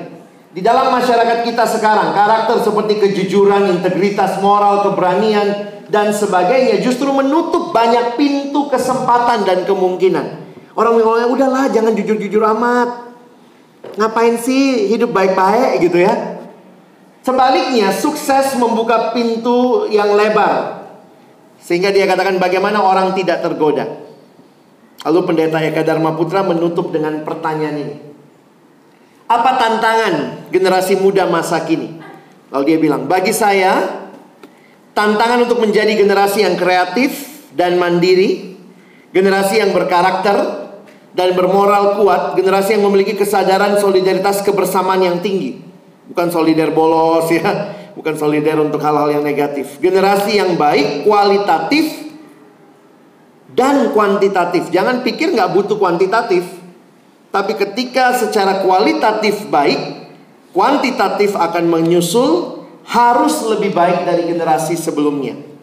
Di 0.55 0.63
dalam 0.63 0.91
masyarakat 0.91 1.43
kita 1.47 1.67
sekarang, 1.67 2.15
karakter 2.15 2.63
seperti 2.63 2.99
kejujuran, 2.99 3.79
integritas 3.79 4.39
moral, 4.39 4.87
keberanian, 4.87 5.75
dan 5.91 6.11
sebagainya 6.11 6.79
justru 6.79 7.11
menutup 7.11 7.75
banyak 7.75 8.15
pintu 8.19 8.71
kesempatan 8.71 9.43
dan 9.43 9.67
kemungkinan. 9.67 10.43
Orang 10.75 10.99
bilang, 10.99 11.31
udahlah 11.31 11.71
jangan 11.71 11.95
jujur-jujur 11.95 12.43
amat. 12.55 13.04
Ngapain 13.95 14.35
sih 14.39 14.91
hidup 14.91 15.15
baik-baik 15.15 15.79
gitu 15.87 16.03
ya? 16.03 16.35
Sebaliknya, 17.25 17.89
sukses 17.95 18.53
membuka 18.59 19.15
pintu 19.15 19.89
yang 19.89 20.13
lebar. 20.13 20.85
Sehingga 21.57 21.89
dia 21.89 22.05
katakan 22.05 22.37
bagaimana 22.37 22.83
orang 22.83 23.17
tidak 23.17 23.41
tergoda. 23.41 24.05
Lalu 25.01 25.19
pendeta 25.25 25.57
Eka 25.63 25.81
Dharma 25.81 26.13
Putra 26.13 26.45
menutup 26.45 26.93
dengan 26.93 27.25
pertanyaan 27.25 27.77
ini. 27.81 27.95
Apa 29.25 29.57
tantangan 29.57 30.45
generasi 30.53 31.01
muda 31.01 31.25
masa 31.25 31.65
kini? 31.65 31.97
Lalu 32.53 32.63
dia 32.69 32.77
bilang, 32.77 33.09
bagi 33.09 33.33
saya 33.33 34.05
tantangan 34.93 35.49
untuk 35.49 35.61
menjadi 35.65 35.97
generasi 35.97 36.45
yang 36.45 36.53
kreatif 36.53 37.41
dan 37.57 37.81
mandiri, 37.81 38.53
generasi 39.09 39.65
yang 39.65 39.73
berkarakter 39.73 40.64
dan 41.15 41.31
bermoral 41.31 42.03
kuat, 42.03 42.35
generasi 42.35 42.75
yang 42.75 42.83
memiliki 42.91 43.15
kesadaran 43.15 43.79
solidaritas 43.79 44.43
kebersamaan 44.43 44.99
yang 44.99 45.17
tinggi. 45.23 45.63
Bukan 46.11 46.27
solidar 46.27 46.75
bolos 46.75 47.31
ya, 47.39 47.71
bukan 47.95 48.19
solidar 48.19 48.59
untuk 48.59 48.83
hal-hal 48.83 49.09
yang 49.09 49.23
negatif. 49.23 49.79
Generasi 49.79 50.37
yang 50.37 50.59
baik, 50.59 51.07
kualitatif 51.07 52.11
dan 53.55 53.95
kuantitatif. 53.95 54.67
Jangan 54.69 55.01
pikir 55.07 55.31
nggak 55.31 55.55
butuh 55.55 55.79
kuantitatif. 55.79 56.43
Tapi 57.31 57.55
ketika 57.55 58.15
secara 58.15 58.59
kualitatif 58.63 59.47
baik, 59.47 59.79
kuantitatif 60.51 61.35
akan 61.35 61.63
menyusul 61.71 62.63
harus 62.85 63.39
lebih 63.47 63.71
baik 63.71 64.03
dari 64.03 64.27
generasi 64.27 64.75
sebelumnya. 64.75 65.54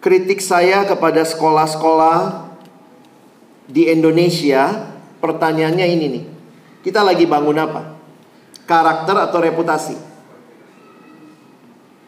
Kritik 0.00 0.40
saya 0.40 0.88
kepada 0.88 1.20
sekolah-sekolah 1.28 2.48
di 3.68 3.84
Indonesia, 3.92 4.88
pertanyaannya 5.20 5.86
ini 5.92 6.06
nih. 6.08 6.24
Kita 6.80 7.04
lagi 7.04 7.28
bangun 7.28 7.60
apa? 7.60 8.00
Karakter 8.64 9.28
atau 9.28 9.38
reputasi? 9.44 9.96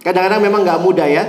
Kadang-kadang 0.01 0.41
memang 0.41 0.65
nggak 0.65 0.81
mudah 0.81 1.05
ya. 1.05 1.25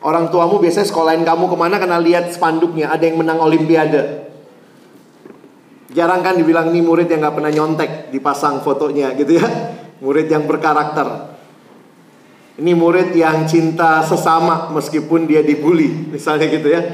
Orang 0.00 0.30
tuamu 0.30 0.62
biasanya 0.62 0.86
sekolahin 0.86 1.26
kamu 1.26 1.50
ke 1.50 1.56
mana 1.58 1.76
karena 1.82 1.98
lihat 1.98 2.30
spanduknya 2.30 2.94
ada 2.94 3.04
yang 3.04 3.18
menang 3.18 3.42
olimpiade. 3.42 4.30
Jarang 5.90 6.22
kan 6.22 6.38
dibilang 6.38 6.70
nih 6.70 6.86
murid 6.86 7.10
yang 7.10 7.18
nggak 7.18 7.34
pernah 7.34 7.50
nyontek 7.50 7.90
dipasang 8.14 8.62
fotonya 8.62 9.10
gitu 9.18 9.42
ya. 9.42 9.46
Murid 9.98 10.30
yang 10.30 10.46
berkarakter. 10.46 11.34
Ini 12.60 12.76
murid 12.76 13.16
yang 13.16 13.48
cinta 13.48 14.04
sesama 14.04 14.68
meskipun 14.76 15.24
dia 15.24 15.40
dibully 15.40 16.12
misalnya 16.12 16.44
gitu 16.52 16.68
ya. 16.68 16.84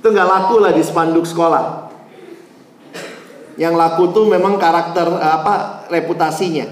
Itu 0.00 0.08
nggak 0.08 0.24
laku 0.24 0.64
lah 0.64 0.72
di 0.72 0.80
spanduk 0.80 1.28
sekolah. 1.28 1.92
Yang 3.60 3.74
laku 3.76 4.16
tuh 4.16 4.24
memang 4.24 4.56
karakter 4.56 5.12
apa 5.20 5.84
reputasinya. 5.92 6.64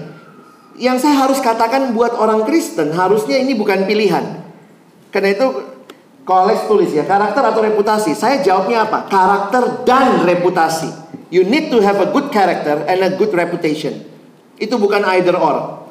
Yang 0.73 1.05
saya 1.05 1.29
harus 1.29 1.37
katakan 1.37 1.93
buat 1.93 2.17
orang 2.17 2.49
Kristen 2.49 2.89
harusnya 2.97 3.37
ini 3.37 3.53
bukan 3.53 3.85
pilihan. 3.85 4.41
Karena 5.13 5.29
itu 5.29 5.47
Kolex 6.25 6.65
tulis 6.65 6.89
ya 6.89 7.05
karakter 7.05 7.45
atau 7.45 7.61
reputasi. 7.61 8.17
Saya 8.17 8.41
jawabnya 8.41 8.89
apa? 8.89 9.05
Karakter 9.05 9.85
dan 9.85 10.25
reputasi. 10.25 10.89
You 11.29 11.45
need 11.45 11.69
to 11.69 11.85
have 11.85 12.01
a 12.01 12.09
good 12.09 12.33
character 12.33 12.81
and 12.89 13.05
a 13.05 13.13
good 13.13 13.29
reputation. 13.29 14.09
Itu 14.57 14.81
bukan 14.81 15.05
either 15.13 15.37
or. 15.37 15.85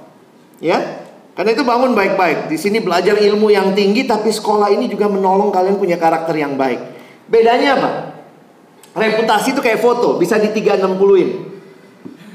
Ya. 0.58 0.97
Karena 1.38 1.54
itu 1.54 1.62
bangun 1.62 1.94
baik-baik. 1.94 2.50
Di 2.50 2.58
sini 2.58 2.82
belajar 2.82 3.14
ilmu 3.14 3.46
yang 3.54 3.70
tinggi 3.70 4.02
tapi 4.02 4.34
sekolah 4.34 4.74
ini 4.74 4.90
juga 4.90 5.06
menolong 5.06 5.54
kalian 5.54 5.78
punya 5.78 5.94
karakter 5.94 6.34
yang 6.34 6.58
baik. 6.58 6.82
Bedanya 7.30 7.78
apa? 7.78 7.90
Reputasi 8.98 9.54
itu 9.54 9.62
kayak 9.62 9.78
foto, 9.78 10.18
bisa 10.18 10.34
di 10.34 10.50
360-in. 10.50 11.30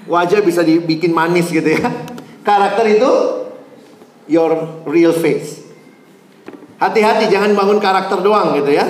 Wajah 0.07 0.39
bisa 0.39 0.63
dibikin 0.63 1.11
manis 1.11 1.51
gitu 1.51 1.67
ya. 1.67 1.83
Karakter 2.47 2.95
itu 2.95 3.11
your 4.31 4.79
real 4.87 5.11
face. 5.11 5.67
Hati-hati 6.79 7.27
jangan 7.27 7.59
bangun 7.59 7.83
karakter 7.83 8.23
doang 8.23 8.55
gitu 8.55 8.71
ya. 8.71 8.87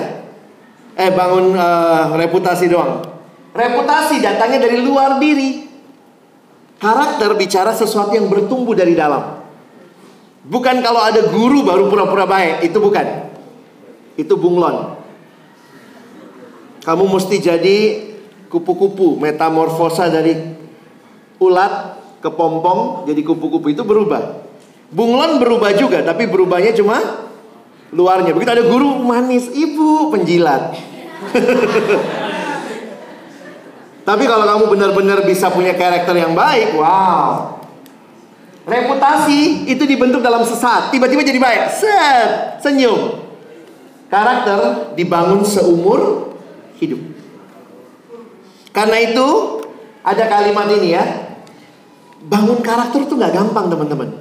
Eh 0.94 1.10
bangun 1.10 1.58
uh, 1.58 2.14
reputasi 2.14 2.70
doang. 2.70 3.02
Reputasi 3.50 4.22
datangnya 4.22 4.70
dari 4.70 4.78
luar 4.78 5.18
diri. 5.18 5.66
Karakter 6.78 7.34
bicara 7.34 7.74
sesuatu 7.74 8.14
yang 8.14 8.30
bertumbuh 8.30 8.78
dari 8.78 8.94
dalam. 8.94 9.43
Bukan 10.44 10.84
kalau 10.84 11.00
ada 11.00 11.24
guru 11.32 11.64
baru 11.64 11.88
pura-pura 11.88 12.28
baik, 12.28 12.68
itu 12.68 12.76
bukan. 12.76 13.32
Itu 14.20 14.36
bunglon. 14.36 15.00
Kamu 16.84 17.04
mesti 17.08 17.40
jadi 17.40 17.76
kupu-kupu, 18.52 19.16
metamorfosa 19.16 20.12
dari 20.12 20.36
ulat 21.40 21.96
ke 22.20 22.28
pompong 22.28 23.08
jadi 23.08 23.20
kupu-kupu 23.24 23.72
itu 23.72 23.82
berubah. 23.88 24.44
Bunglon 24.92 25.40
berubah 25.40 25.72
juga, 25.74 26.04
tapi 26.04 26.28
berubahnya 26.28 26.76
cuma 26.76 27.00
luarnya. 27.88 28.36
Begitu 28.36 28.52
ada 28.52 28.64
guru 28.68 29.00
manis, 29.00 29.48
ibu 29.48 30.12
penjilat. 30.12 30.76
Tapi 34.04 34.28
kalau 34.28 34.44
kamu 34.44 34.64
benar-benar 34.68 35.24
bisa 35.24 35.48
punya 35.48 35.72
karakter 35.72 36.12
yang 36.12 36.36
baik, 36.36 36.76
wow. 36.76 37.63
Reputasi 38.64 39.68
itu 39.68 39.84
dibentuk 39.84 40.24
dalam 40.24 40.40
sesaat, 40.40 40.88
tiba-tiba 40.88 41.20
jadi 41.20 41.36
baik. 41.36 41.62
Set, 41.68 42.28
senyum. 42.64 43.20
Karakter 44.08 44.92
dibangun 44.96 45.44
seumur 45.44 46.32
hidup. 46.80 47.00
Karena 48.72 48.96
itu 49.04 49.28
ada 50.00 50.24
kalimat 50.32 50.66
ini 50.80 50.96
ya. 50.96 51.04
Bangun 52.24 52.64
karakter 52.64 53.04
itu 53.04 53.12
nggak 53.20 53.36
gampang 53.36 53.68
teman-teman. 53.68 54.16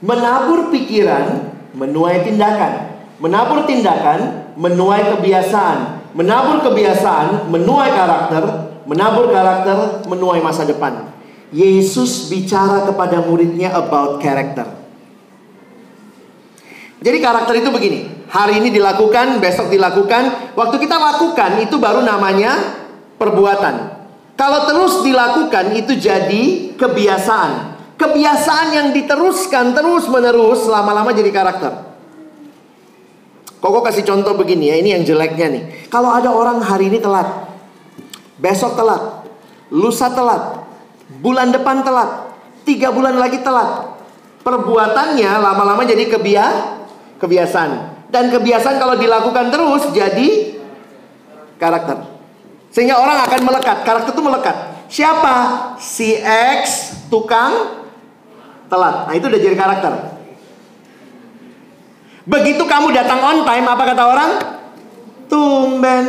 Menabur 0.00 0.72
pikiran, 0.72 1.52
menuai 1.76 2.24
tindakan. 2.24 2.96
Menabur 3.20 3.68
tindakan, 3.68 4.50
menuai 4.56 5.14
kebiasaan. 5.16 6.08
Menabur 6.16 6.64
kebiasaan, 6.64 7.52
menuai 7.52 7.92
karakter. 7.92 8.44
Menabur 8.88 9.28
karakter, 9.28 10.02
menuai 10.08 10.40
masa 10.40 10.64
depan. 10.64 11.12
Yesus 11.52 12.32
bicara 12.32 12.88
kepada 12.88 13.20
muridnya 13.20 13.76
about 13.76 14.24
character. 14.24 14.64
Jadi 17.02 17.18
karakter 17.20 17.60
itu 17.60 17.68
begini. 17.68 18.00
Hari 18.32 18.64
ini 18.64 18.72
dilakukan, 18.72 19.36
besok 19.36 19.68
dilakukan. 19.68 20.56
Waktu 20.56 20.76
kita 20.80 20.96
lakukan 20.96 21.60
itu 21.60 21.76
baru 21.76 22.00
namanya 22.00 22.56
perbuatan. 23.20 23.74
Kalau 24.32 24.64
terus 24.64 25.04
dilakukan 25.04 25.76
itu 25.76 25.92
jadi 25.98 26.72
kebiasaan. 26.72 27.76
Kebiasaan 28.00 28.68
yang 28.72 28.88
diteruskan 28.96 29.76
terus 29.76 30.08
menerus 30.08 30.64
lama-lama 30.64 31.12
jadi 31.12 31.28
karakter. 31.28 31.92
Koko 33.62 33.78
kasih 33.84 34.02
contoh 34.02 34.34
begini 34.34 34.72
ya, 34.72 34.76
ini 34.80 34.90
yang 34.90 35.06
jeleknya 35.06 35.46
nih. 35.52 35.62
Kalau 35.86 36.10
ada 36.10 36.34
orang 36.34 36.58
hari 36.58 36.90
ini 36.90 36.98
telat, 36.98 37.46
besok 38.42 38.74
telat, 38.74 39.22
lusa 39.70 40.10
telat, 40.10 40.61
bulan 41.20 41.52
depan 41.52 41.84
telat, 41.84 42.32
tiga 42.64 42.94
bulan 42.94 43.18
lagi 43.18 43.42
telat. 43.42 43.92
Perbuatannya 44.42 45.30
lama-lama 45.38 45.86
jadi 45.86 46.08
kebia 46.08 46.46
kebiasaan. 47.22 47.70
Dan 48.10 48.28
kebiasaan 48.28 48.76
kalau 48.82 48.98
dilakukan 48.98 49.54
terus 49.54 49.88
jadi 49.94 50.58
karakter. 51.56 52.02
Sehingga 52.74 52.98
orang 52.98 53.22
akan 53.28 53.40
melekat, 53.46 53.84
karakter 53.86 54.10
itu 54.16 54.22
melekat. 54.24 54.56
Siapa? 54.90 55.36
Si 55.78 56.18
X 56.20 56.92
tukang 57.08 57.80
telat. 58.66 59.08
Nah, 59.08 59.14
itu 59.14 59.28
udah 59.28 59.40
jadi 59.40 59.56
karakter. 59.56 59.92
Begitu 62.24 62.62
kamu 62.64 62.92
datang 62.96 63.20
on 63.20 63.38
time, 63.44 63.66
apa 63.68 63.82
kata 63.84 64.02
orang? 64.04 64.30
Tumben. 65.28 66.04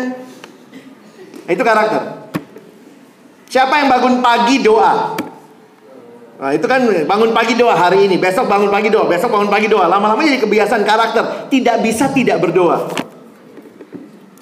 Nah, 1.44 1.52
itu 1.52 1.64
karakter. 1.64 2.23
Siapa 3.54 3.86
yang 3.86 3.86
bangun 3.94 4.18
pagi 4.18 4.66
doa? 4.66 5.14
Nah, 6.42 6.52
itu 6.58 6.66
kan 6.66 6.82
bangun 7.06 7.38
pagi 7.38 7.54
doa 7.54 7.78
hari 7.78 8.10
ini, 8.10 8.18
besok 8.18 8.50
bangun 8.50 8.74
pagi 8.74 8.90
doa, 8.90 9.06
besok 9.06 9.30
bangun 9.30 9.54
pagi 9.54 9.70
doa. 9.70 9.86
Lama-lama 9.86 10.26
jadi 10.26 10.42
kebiasaan 10.42 10.82
karakter. 10.82 11.54
Tidak 11.54 11.78
bisa 11.86 12.10
tidak 12.10 12.42
berdoa. 12.42 12.90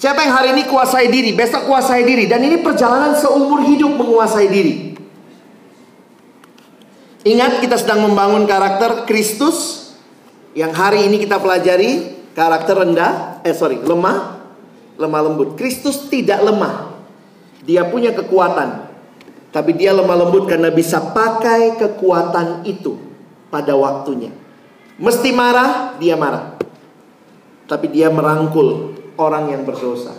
Siapa 0.00 0.24
yang 0.24 0.32
hari 0.32 0.48
ini 0.56 0.64
kuasai 0.64 1.12
diri, 1.12 1.36
besok 1.36 1.68
kuasai 1.68 2.08
diri. 2.08 2.24
Dan 2.24 2.40
ini 2.40 2.64
perjalanan 2.64 3.12
seumur 3.12 3.60
hidup 3.68 4.00
menguasai 4.00 4.48
diri. 4.48 4.96
Ingat 7.28 7.60
kita 7.60 7.76
sedang 7.76 8.08
membangun 8.08 8.48
karakter 8.48 9.04
Kristus 9.06 9.78
Yang 10.52 10.72
hari 10.76 11.08
ini 11.08 11.16
kita 11.16 11.40
pelajari 11.40 12.12
karakter 12.36 12.76
rendah, 12.76 13.40
eh 13.40 13.56
sorry, 13.56 13.80
lemah, 13.80 14.36
lemah 15.00 15.20
lembut. 15.24 15.56
Kristus 15.56 16.12
tidak 16.12 16.44
lemah. 16.44 16.92
Dia 17.64 17.88
punya 17.88 18.12
kekuatan. 18.12 18.91
Tapi 19.52 19.76
dia 19.76 19.92
lemah 19.92 20.16
lembut 20.16 20.48
karena 20.48 20.72
bisa 20.72 21.12
pakai 21.12 21.76
kekuatan 21.76 22.64
itu 22.64 22.96
pada 23.52 23.76
waktunya. 23.76 24.32
Mesti 24.96 25.28
marah, 25.36 25.94
dia 26.00 26.16
marah. 26.16 26.56
Tapi 27.68 27.86
dia 27.92 28.08
merangkul 28.08 28.96
orang 29.20 29.52
yang 29.52 29.62
berdosa. 29.68 30.16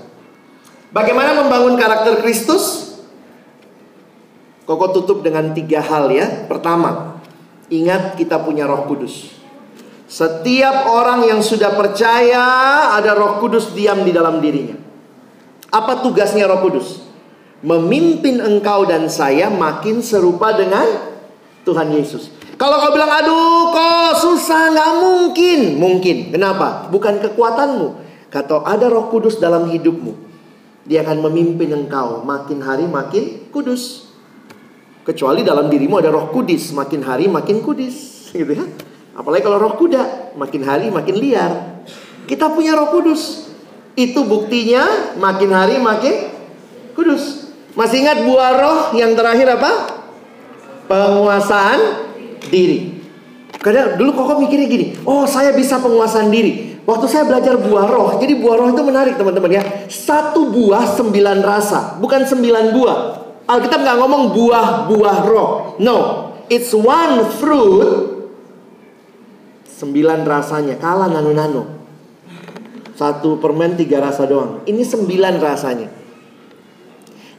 Bagaimana 0.94 1.34
membangun 1.34 1.74
karakter 1.74 2.22
Kristus? 2.22 2.94
Koko 4.70 4.94
tutup 4.96 5.26
dengan 5.26 5.52
tiga 5.52 5.82
hal 5.82 6.14
ya. 6.14 6.46
Pertama, 6.46 7.20
ingat 7.74 8.16
kita 8.16 8.38
punya 8.40 8.70
roh 8.70 8.86
kudus. 8.86 9.34
Setiap 10.08 10.88
orang 10.94 11.26
yang 11.26 11.42
sudah 11.42 11.74
percaya 11.74 12.46
ada 12.94 13.18
roh 13.18 13.42
kudus 13.42 13.74
diam 13.74 14.06
di 14.06 14.14
dalam 14.14 14.38
dirinya. 14.40 14.78
Apa 15.74 16.06
tugasnya 16.06 16.46
roh 16.46 16.62
kudus? 16.62 17.03
Memimpin 17.64 18.44
engkau 18.44 18.84
dan 18.84 19.08
saya 19.08 19.48
makin 19.48 20.04
serupa 20.04 20.52
dengan 20.52 20.84
Tuhan 21.64 21.96
Yesus. 21.96 22.28
Kalau 22.60 22.78
kau 22.80 22.92
bilang, 22.92 23.10
aduh 23.10 23.72
kok 23.72 24.12
susah, 24.20 24.76
nggak 24.76 24.92
mungkin. 25.00 25.60
Mungkin. 25.80 26.18
Kenapa? 26.36 26.92
Bukan 26.92 27.24
kekuatanmu. 27.24 27.88
Kata 28.28 28.68
ada 28.68 28.92
roh 28.92 29.08
kudus 29.08 29.40
dalam 29.40 29.72
hidupmu. 29.72 30.14
Dia 30.84 31.08
akan 31.08 31.24
memimpin 31.32 31.72
engkau 31.72 32.28
makin 32.28 32.60
hari 32.60 32.84
makin 32.84 33.48
kudus. 33.48 34.12
Kecuali 35.04 35.44
dalam 35.44 35.72
dirimu 35.72 36.00
ada 36.00 36.12
roh 36.12 36.32
kudus, 36.32 36.76
makin 36.76 37.04
hari 37.04 37.32
makin 37.32 37.64
kudus. 37.64 37.96
Gitu 38.36 38.60
ya. 38.60 38.68
Apalagi 39.14 39.46
kalau 39.46 39.62
roh 39.62 39.78
kuda, 39.78 40.34
makin 40.36 40.66
hari 40.66 40.90
makin 40.90 41.16
liar. 41.22 41.86
Kita 42.26 42.50
punya 42.50 42.74
roh 42.74 42.90
kudus. 42.90 43.54
Itu 43.94 44.26
buktinya 44.26 45.14
makin 45.22 45.54
hari 45.54 45.78
makin 45.78 46.34
kudus. 46.98 47.53
Masih 47.74 48.06
ingat 48.06 48.22
buah 48.22 48.52
roh 48.54 48.80
yang 48.94 49.18
terakhir 49.18 49.58
apa? 49.58 49.72
Penguasaan 50.86 51.80
diri. 52.54 53.02
Kadang 53.58 53.96
dulu 53.96 54.12
kok 54.14 54.38
mikirnya 54.44 54.68
gini, 54.68 54.86
oh 55.08 55.24
saya 55.24 55.56
bisa 55.56 55.80
penguasaan 55.80 56.28
diri. 56.28 56.76
Waktu 56.84 57.06
saya 57.08 57.24
belajar 57.24 57.56
buah 57.56 57.88
roh, 57.88 58.20
jadi 58.20 58.36
buah 58.36 58.56
roh 58.60 58.70
itu 58.76 58.84
menarik 58.84 59.16
teman-teman 59.16 59.56
ya. 59.56 59.64
Satu 59.88 60.52
buah 60.52 60.84
sembilan 60.84 61.40
rasa, 61.40 61.96
bukan 61.96 62.28
sembilan 62.28 62.76
buah. 62.76 62.98
Alkitab 63.48 63.80
nggak 63.88 63.98
ngomong 64.04 64.24
buah-buah 64.36 65.18
roh. 65.24 65.80
No, 65.80 65.98
it's 66.52 66.76
one 66.76 67.24
fruit. 67.40 68.20
Sembilan 69.64 70.28
rasanya, 70.28 70.76
kalah 70.76 71.08
nano-nano. 71.08 71.64
Satu 73.00 73.40
permen 73.40 73.80
tiga 73.80 74.04
rasa 74.04 74.28
doang. 74.28 74.68
Ini 74.68 74.84
sembilan 74.84 75.40
rasanya. 75.40 76.03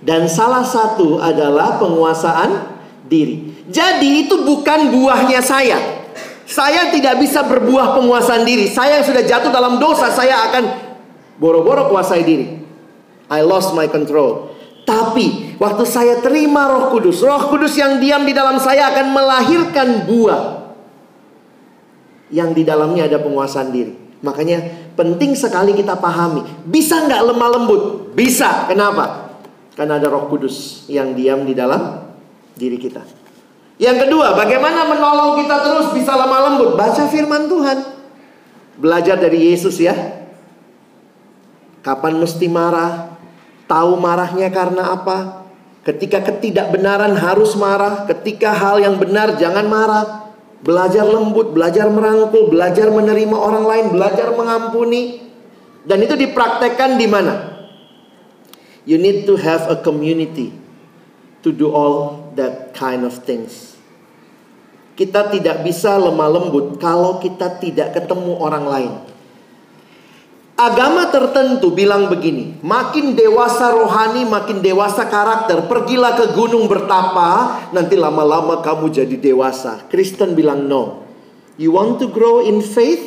Dan 0.04 0.28
salah 0.28 0.60
satu 0.60 1.16
adalah 1.16 1.80
penguasaan 1.80 2.76
diri. 3.08 3.64
Jadi 3.72 4.28
itu 4.28 4.44
bukan 4.44 4.92
buahnya 4.92 5.40
saya. 5.40 6.04
Saya 6.44 6.92
tidak 6.92 7.24
bisa 7.24 7.40
berbuah 7.48 7.96
penguasaan 7.96 8.44
diri. 8.44 8.68
Saya 8.68 9.00
yang 9.00 9.06
sudah 9.08 9.24
jatuh 9.24 9.48
dalam 9.48 9.80
dosa, 9.80 10.12
saya 10.12 10.52
akan 10.52 10.64
boro-boro 11.40 11.88
kuasai 11.88 12.20
diri. 12.20 12.60
I 13.32 13.40
lost 13.40 13.72
my 13.72 13.88
control. 13.88 14.52
Tapi 14.84 15.56
waktu 15.56 15.84
saya 15.88 16.20
terima 16.20 16.68
Roh 16.68 16.92
Kudus, 16.92 17.24
Roh 17.24 17.48
Kudus 17.48 17.72
yang 17.80 17.96
diam 17.96 18.28
di 18.28 18.36
dalam 18.36 18.60
saya 18.60 18.92
akan 18.92 19.16
melahirkan 19.16 19.88
buah 20.04 20.42
yang 22.28 22.52
di 22.52 22.60
dalamnya 22.68 23.08
ada 23.08 23.16
penguasaan 23.24 23.72
diri. 23.72 23.96
Makanya 24.20 24.92
penting 24.92 25.32
sekali 25.32 25.72
kita 25.72 25.96
pahami. 25.96 26.44
Bisa 26.68 27.00
nggak 27.08 27.22
lemah 27.32 27.48
lembut? 27.56 27.82
Bisa. 28.12 28.68
Kenapa? 28.68 29.23
Karena 29.74 29.98
ada 29.98 30.06
Roh 30.06 30.30
Kudus 30.30 30.86
yang 30.86 31.18
diam 31.18 31.42
di 31.42 31.54
dalam 31.54 32.06
diri 32.54 32.78
kita. 32.78 33.02
Yang 33.74 34.06
kedua, 34.06 34.38
bagaimana 34.38 34.86
menolong 34.86 35.42
kita 35.42 35.56
terus 35.66 35.90
bisa 35.90 36.14
lemah 36.14 36.40
lembut? 36.46 36.78
Baca 36.78 37.10
firman 37.10 37.50
Tuhan. 37.50 37.78
Belajar 38.78 39.18
dari 39.18 39.50
Yesus 39.50 39.82
ya. 39.82 39.94
Kapan 41.82 42.22
mesti 42.22 42.46
marah? 42.46 43.18
Tahu 43.66 43.98
marahnya 43.98 44.46
karena 44.54 44.94
apa? 44.94 45.42
Ketika 45.82 46.22
ketidakbenaran 46.22 47.18
harus 47.18 47.58
marah, 47.58 48.06
ketika 48.06 48.54
hal 48.54 48.78
yang 48.78 48.96
benar 48.96 49.34
jangan 49.36 49.66
marah. 49.66 50.06
Belajar 50.64 51.04
lembut, 51.04 51.52
belajar 51.52 51.92
merangkul, 51.92 52.48
belajar 52.48 52.88
menerima 52.88 53.36
orang 53.36 53.68
lain, 53.68 53.86
belajar 53.92 54.32
mengampuni. 54.32 55.20
Dan 55.84 56.00
itu 56.00 56.16
dipraktekkan 56.16 56.96
di 56.96 57.04
mana? 57.04 57.53
You 58.84 59.00
need 59.00 59.24
to 59.24 59.40
have 59.40 59.68
a 59.72 59.80
community 59.80 60.52
to 61.40 61.52
do 61.52 61.72
all 61.72 62.28
that 62.36 62.76
kind 62.76 63.04
of 63.04 63.24
things. 63.24 63.76
Kita 64.94 65.32
tidak 65.32 65.66
bisa 65.66 65.96
lemah 65.98 66.30
lembut 66.30 66.78
kalau 66.78 67.18
kita 67.18 67.58
tidak 67.58 67.96
ketemu 67.98 68.32
orang 68.38 68.64
lain. 68.68 68.92
Agama 70.54 71.10
tertentu 71.10 71.74
bilang 71.74 72.06
begini, 72.06 72.54
makin 72.62 73.18
dewasa 73.18 73.74
rohani, 73.74 74.22
makin 74.22 74.62
dewasa 74.62 75.02
karakter, 75.10 75.66
pergilah 75.66 76.14
ke 76.14 76.30
gunung 76.30 76.70
bertapa, 76.70 77.58
nanti 77.74 77.98
lama-lama 77.98 78.62
kamu 78.62 78.86
jadi 78.86 79.18
dewasa. 79.18 79.82
Kristen 79.90 80.38
bilang 80.38 80.70
no. 80.70 81.02
You 81.58 81.74
want 81.74 81.98
to 81.98 82.06
grow 82.06 82.46
in 82.46 82.62
faith? 82.62 83.02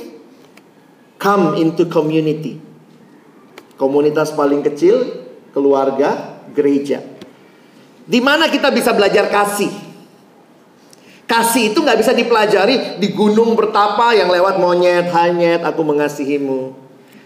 Come 1.23 1.55
into 1.55 1.87
community. 1.87 2.59
Komunitas 3.79 4.35
paling 4.35 4.59
kecil, 4.59 5.26
keluarga, 5.51 6.39
gereja. 6.51 7.03
Di 8.07 8.23
mana 8.23 8.47
kita 8.47 8.71
bisa 8.71 8.95
belajar 8.95 9.27
kasih? 9.27 9.71
Kasih 11.27 11.75
itu 11.75 11.83
nggak 11.83 11.99
bisa 11.99 12.15
dipelajari 12.15 13.03
di 13.03 13.11
gunung 13.11 13.51
bertapa 13.51 14.15
yang 14.15 14.31
lewat 14.31 14.63
monyet, 14.63 15.11
hanyet, 15.11 15.59
aku 15.59 15.83
mengasihimu. 15.83 16.71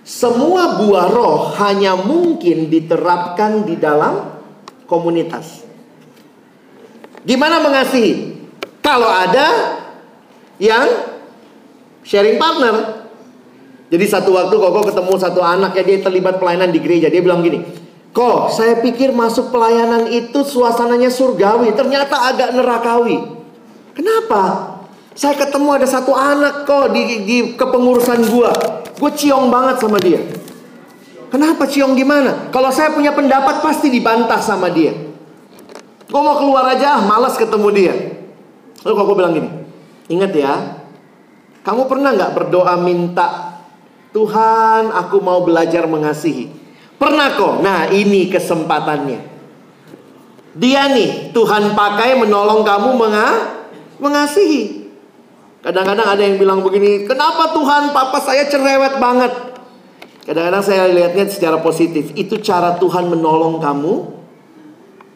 Semua 0.02 0.82
buah 0.82 1.08
roh 1.14 1.54
hanya 1.62 1.94
mungkin 1.94 2.74
diterapkan 2.74 3.62
di 3.62 3.78
dalam 3.78 4.42
komunitas. 4.90 5.62
Gimana 7.22 7.62
mengasihi? 7.62 8.42
Kalau 8.82 9.06
ada 9.06 9.78
yang 10.58 10.90
sharing 12.02 12.42
partner. 12.42 13.06
Jadi 13.94 14.06
satu 14.10 14.34
waktu 14.34 14.56
koko 14.58 14.82
ketemu 14.88 15.14
satu 15.22 15.46
anak 15.46 15.78
ya 15.78 15.84
dia 15.86 16.02
terlibat 16.02 16.42
pelayanan 16.42 16.74
di 16.74 16.82
gereja. 16.82 17.12
Dia 17.12 17.22
bilang 17.22 17.46
gini, 17.46 17.62
Kok 18.12 18.52
saya 18.52 18.84
pikir 18.84 19.16
masuk 19.16 19.56
pelayanan 19.56 20.12
itu 20.12 20.44
suasananya 20.44 21.08
surgawi, 21.08 21.72
ternyata 21.72 22.28
agak 22.28 22.52
nerakawi. 22.52 23.24
Kenapa? 23.96 24.76
Saya 25.16 25.36
ketemu 25.40 25.80
ada 25.80 25.88
satu 25.88 26.12
anak 26.12 26.68
kok 26.68 26.92
di, 26.92 27.24
di 27.24 27.38
kepengurusan 27.56 28.20
gua. 28.28 28.52
Gue 29.00 29.12
ciong 29.16 29.48
banget 29.48 29.80
sama 29.80 30.00
dia. 30.00 30.20
Kenapa 31.32 31.64
ciong 31.64 31.96
gimana? 31.96 32.52
Kalau 32.52 32.68
saya 32.76 32.92
punya 32.92 33.16
pendapat 33.16 33.64
pasti 33.64 33.88
dibantah 33.88 34.44
sama 34.44 34.68
dia. 34.68 34.92
Gue 36.12 36.22
mau 36.22 36.36
keluar 36.36 36.68
aja, 36.68 37.00
ah, 37.00 37.02
malas 37.08 37.40
ketemu 37.40 37.68
dia. 37.72 37.96
Lalu 38.84 38.92
kok 38.92 39.06
gue 39.08 39.16
bilang 39.16 39.34
gini, 39.40 39.50
ingat 40.12 40.32
ya, 40.36 40.54
kamu 41.64 41.88
pernah 41.88 42.12
nggak 42.12 42.34
berdoa 42.36 42.76
minta 42.82 43.52
Tuhan, 44.12 44.92
aku 44.92 45.24
mau 45.24 45.40
belajar 45.48 45.88
mengasihi. 45.88 46.61
Pernah 47.02 47.34
kok. 47.34 47.66
Nah, 47.66 47.90
ini 47.90 48.30
kesempatannya. 48.30 49.34
Dia 50.54 50.86
nih 50.94 51.34
Tuhan 51.34 51.74
pakai 51.74 52.14
menolong 52.22 52.62
kamu 52.62 52.90
menga 52.94 53.30
mengasihi. 53.98 54.86
Kadang-kadang 55.66 56.06
ada 56.14 56.22
yang 56.22 56.38
bilang 56.38 56.62
begini, 56.62 57.10
"Kenapa 57.10 57.58
Tuhan 57.58 57.90
papa 57.90 58.22
saya 58.22 58.46
cerewet 58.46 59.02
banget?" 59.02 59.34
Kadang-kadang 60.30 60.62
saya 60.62 60.86
lihatnya 60.94 61.26
secara 61.26 61.58
positif. 61.66 62.14
Itu 62.14 62.38
cara 62.38 62.78
Tuhan 62.78 63.10
menolong 63.10 63.58
kamu 63.58 63.94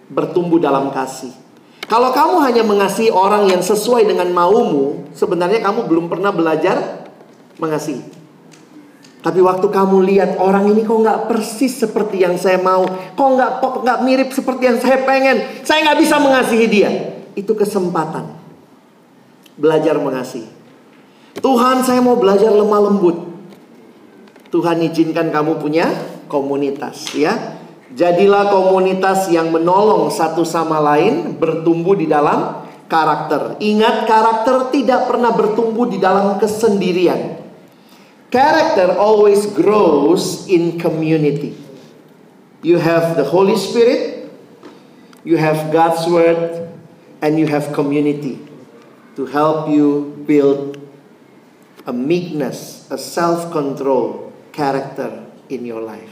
bertumbuh 0.10 0.58
dalam 0.58 0.90
kasih. 0.90 1.34
Kalau 1.86 2.10
kamu 2.10 2.42
hanya 2.42 2.64
mengasihi 2.66 3.14
orang 3.14 3.46
yang 3.46 3.62
sesuai 3.62 4.10
dengan 4.10 4.34
maumu, 4.34 5.06
sebenarnya 5.14 5.62
kamu 5.62 5.86
belum 5.86 6.06
pernah 6.10 6.34
belajar 6.34 7.06
mengasihi. 7.62 8.15
Tapi 9.26 9.42
waktu 9.42 9.66
kamu 9.74 10.06
lihat 10.06 10.32
orang 10.38 10.70
ini 10.70 10.86
kok 10.86 11.02
nggak 11.02 11.26
persis 11.26 11.74
seperti 11.74 12.22
yang 12.22 12.38
saya 12.38 12.62
mau, 12.62 12.86
kok 12.86 13.30
nggak 13.34 13.58
nggak 13.58 14.00
mirip 14.06 14.30
seperti 14.30 14.70
yang 14.70 14.78
saya 14.78 15.02
pengen, 15.02 15.66
saya 15.66 15.82
nggak 15.82 15.98
bisa 15.98 16.22
mengasihi 16.22 16.66
dia. 16.70 16.90
Itu 17.34 17.58
kesempatan 17.58 18.38
belajar 19.58 19.98
mengasihi. 19.98 20.46
Tuhan, 21.42 21.82
saya 21.82 22.06
mau 22.06 22.22
belajar 22.22 22.54
lemah 22.54 22.82
lembut. 22.86 23.18
Tuhan 24.54 24.86
izinkan 24.86 25.34
kamu 25.34 25.58
punya 25.58 25.90
komunitas, 26.30 27.10
ya. 27.18 27.58
Jadilah 27.98 28.54
komunitas 28.54 29.26
yang 29.34 29.50
menolong 29.50 30.14
satu 30.14 30.46
sama 30.46 30.78
lain 30.78 31.34
bertumbuh 31.34 31.98
di 31.98 32.06
dalam 32.06 32.62
karakter. 32.86 33.58
Ingat, 33.58 34.06
karakter 34.06 34.70
tidak 34.70 35.10
pernah 35.10 35.34
bertumbuh 35.34 35.90
di 35.90 35.98
dalam 35.98 36.38
kesendirian. 36.38 37.45
Character 38.32 38.98
always 38.98 39.46
grows 39.54 40.48
in 40.50 40.80
community. 40.80 41.56
You 42.66 42.82
have 42.82 43.16
the 43.16 43.24
Holy 43.24 43.56
Spirit, 43.56 44.28
you 45.24 45.38
have 45.38 45.72
God's 45.72 46.10
Word, 46.10 46.70
and 47.22 47.38
you 47.38 47.48
have 47.48 47.72
community 47.72 48.42
to 49.16 49.26
help 49.30 49.70
you 49.70 50.18
build 50.26 50.78
a 51.86 51.94
meekness, 51.94 52.90
a 52.90 52.98
self-control 52.98 54.34
character 54.52 55.26
in 55.50 55.66
your 55.66 55.86
life. 55.86 56.12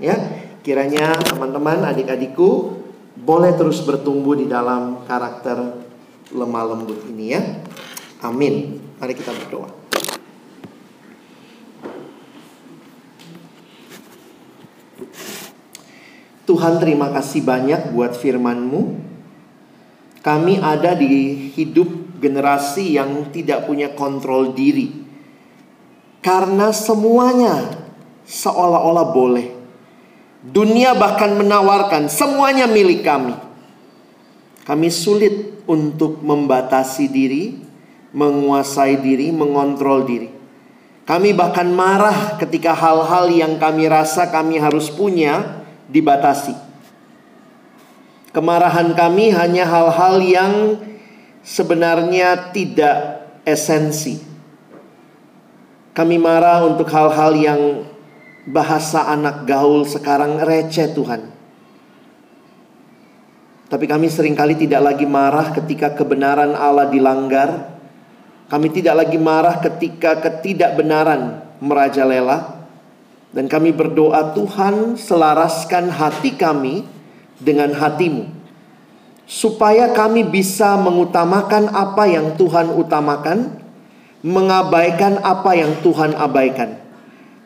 Ya, 0.00 0.16
kiranya 0.64 1.12
teman-teman, 1.20 1.84
adik-adikku 1.84 2.80
boleh 3.12 3.52
terus 3.54 3.84
bertumbuh 3.84 4.34
di 4.34 4.48
dalam 4.48 5.04
karakter 5.04 5.84
lemah 6.32 6.64
lembut 6.72 7.04
ini 7.12 7.36
ya. 7.36 7.42
Amin. 8.24 8.80
Mari 8.96 9.12
kita 9.12 9.36
berdoa. 9.36 9.81
Tuhan 16.42 16.82
terima 16.82 17.14
kasih 17.14 17.46
banyak 17.46 17.94
buat 17.94 18.18
firman-Mu. 18.18 18.82
Kami 20.22 20.58
ada 20.58 20.94
di 20.94 21.50
hidup 21.54 22.18
generasi 22.22 22.94
yang 22.94 23.30
tidak 23.34 23.66
punya 23.66 23.94
kontrol 23.94 24.54
diri. 24.54 24.90
Karena 26.22 26.70
semuanya 26.70 27.82
seolah-olah 28.26 29.06
boleh. 29.10 29.46
Dunia 30.42 30.94
bahkan 30.94 31.34
menawarkan 31.38 32.10
semuanya 32.10 32.66
milik 32.66 33.06
kami. 33.06 33.34
Kami 34.62 34.88
sulit 34.90 35.62
untuk 35.66 36.22
membatasi 36.22 37.10
diri, 37.10 37.58
menguasai 38.14 38.98
diri, 38.98 39.30
mengontrol 39.34 40.06
diri. 40.06 40.41
Kami 41.02 41.34
bahkan 41.34 41.66
marah 41.66 42.38
ketika 42.38 42.72
hal-hal 42.78 43.26
yang 43.26 43.58
kami 43.58 43.90
rasa 43.90 44.30
kami 44.30 44.62
harus 44.62 44.86
punya 44.86 45.62
dibatasi. 45.90 46.54
Kemarahan 48.32 48.94
kami 48.94 49.34
hanya 49.34 49.66
hal-hal 49.66 50.22
yang 50.22 50.52
sebenarnya 51.42 52.54
tidak 52.54 53.28
esensi. 53.42 54.22
Kami 55.92 56.16
marah 56.16 56.64
untuk 56.64 56.88
hal-hal 56.88 57.36
yang 57.36 57.62
bahasa 58.48 59.12
anak 59.12 59.44
gaul 59.44 59.84
sekarang 59.84 60.40
receh 60.40 60.88
Tuhan. 60.96 61.28
Tapi 63.68 63.84
kami 63.88 64.08
sering 64.12 64.36
kali 64.36 64.52
tidak 64.56 64.84
lagi 64.84 65.04
marah 65.08 65.52
ketika 65.52 65.92
kebenaran 65.92 66.52
Allah 66.52 66.88
dilanggar. 66.88 67.71
Kami 68.52 68.68
tidak 68.68 69.00
lagi 69.00 69.16
marah 69.16 69.64
ketika 69.64 70.20
ketidakbenaran 70.20 71.40
merajalela. 71.56 72.60
Dan 73.32 73.48
kami 73.48 73.72
berdoa 73.72 74.36
Tuhan 74.36 75.00
selaraskan 75.00 75.88
hati 75.88 76.36
kami 76.36 76.84
dengan 77.40 77.72
hatimu. 77.72 78.28
Supaya 79.24 79.96
kami 79.96 80.28
bisa 80.28 80.76
mengutamakan 80.76 81.72
apa 81.72 82.04
yang 82.04 82.36
Tuhan 82.36 82.76
utamakan. 82.76 83.56
Mengabaikan 84.20 85.24
apa 85.24 85.56
yang 85.56 85.80
Tuhan 85.80 86.12
abaikan. 86.12 86.76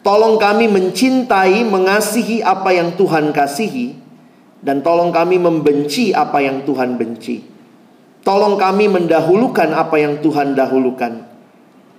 Tolong 0.02 0.42
kami 0.42 0.66
mencintai, 0.66 1.62
mengasihi 1.62 2.42
apa 2.42 2.74
yang 2.74 2.98
Tuhan 2.98 3.30
kasihi, 3.30 3.96
dan 4.60 4.82
tolong 4.84 5.08
kami 5.14 5.38
membenci 5.40 6.12
apa 6.12 6.42
yang 6.42 6.66
Tuhan 6.68 6.94
benci. 7.00 7.55
Tolong 8.26 8.58
kami 8.58 8.90
mendahulukan 8.90 9.70
apa 9.70 10.02
yang 10.02 10.18
Tuhan 10.18 10.58
dahulukan, 10.58 11.30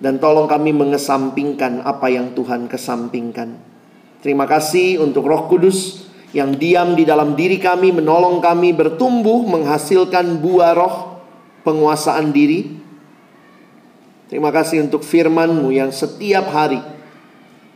dan 0.03 0.19
tolong 0.19 0.43
kami 0.43 0.75
mengesampingkan 0.75 1.87
apa 1.87 2.11
yang 2.11 2.35
Tuhan 2.35 2.67
kesampingkan. 2.67 3.55
Terima 4.19 4.43
kasih 4.43 4.99
untuk 4.99 5.23
Roh 5.23 5.47
Kudus 5.47 6.03
yang 6.35 6.51
diam 6.59 6.99
di 6.99 7.07
dalam 7.07 7.31
diri 7.39 7.55
kami, 7.63 7.95
menolong 7.95 8.43
kami 8.43 8.75
bertumbuh, 8.75 9.47
menghasilkan 9.47 10.43
buah 10.43 10.75
roh 10.75 10.95
penguasaan 11.63 12.35
diri. 12.35 12.75
Terima 14.27 14.51
kasih 14.51 14.83
untuk 14.83 15.07
firman-Mu 15.07 15.71
yang 15.71 15.95
setiap 15.95 16.51
hari 16.51 16.83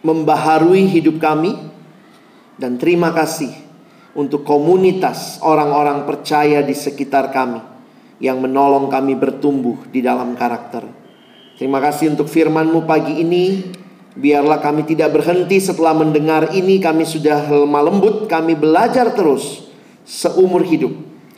membaharui 0.03 0.91
hidup 0.91 1.23
kami 1.23 1.55
dan 2.59 2.75
terima 2.75 3.15
kasih 3.15 3.55
untuk 4.11 4.43
komunitas 4.43 5.39
orang-orang 5.39 6.03
percaya 6.03 6.59
di 6.59 6.75
sekitar 6.75 7.31
kami 7.31 7.70
yang 8.21 8.37
menolong 8.37 8.87
kami 8.87 9.17
bertumbuh 9.17 9.89
di 9.89 9.99
dalam 10.05 10.37
karakter. 10.37 10.85
Terima 11.57 11.81
kasih 11.81 12.13
untuk 12.13 12.29
firman-Mu 12.29 12.85
pagi 12.85 13.19
ini. 13.19 13.73
Biarlah 14.11 14.61
kami 14.61 14.85
tidak 14.85 15.17
berhenti 15.17 15.57
setelah 15.57 15.97
mendengar 15.97 16.53
ini 16.53 16.77
kami 16.77 17.07
sudah 17.07 17.47
lemah 17.47 17.83
lembut, 17.89 18.27
kami 18.27 18.59
belajar 18.59 19.15
terus 19.15 19.71
seumur 20.03 20.67
hidup 20.67 20.91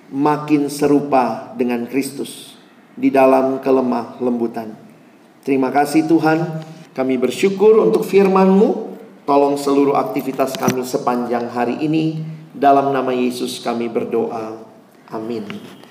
makin 0.10 0.68
serupa 0.74 1.54
dengan 1.54 1.86
Kristus 1.86 2.58
di 2.98 3.14
dalam 3.14 3.62
kelemah 3.62 4.18
lembutan. 4.22 4.74
Terima 5.46 5.70
kasih 5.70 6.10
Tuhan. 6.10 6.66
Kami 6.94 7.16
bersyukur 7.18 7.82
untuk 7.82 8.06
firman-Mu. 8.06 8.96
Tolong 9.24 9.56
seluruh 9.56 9.96
aktivitas 9.96 10.56
kami 10.60 10.84
sepanjang 10.84 11.50
hari 11.50 11.80
ini. 11.84 12.22
Dalam 12.54 12.94
nama 12.94 13.10
Yesus 13.12 13.60
kami 13.60 13.90
berdoa. 13.90 14.62
Amin. 15.10 15.83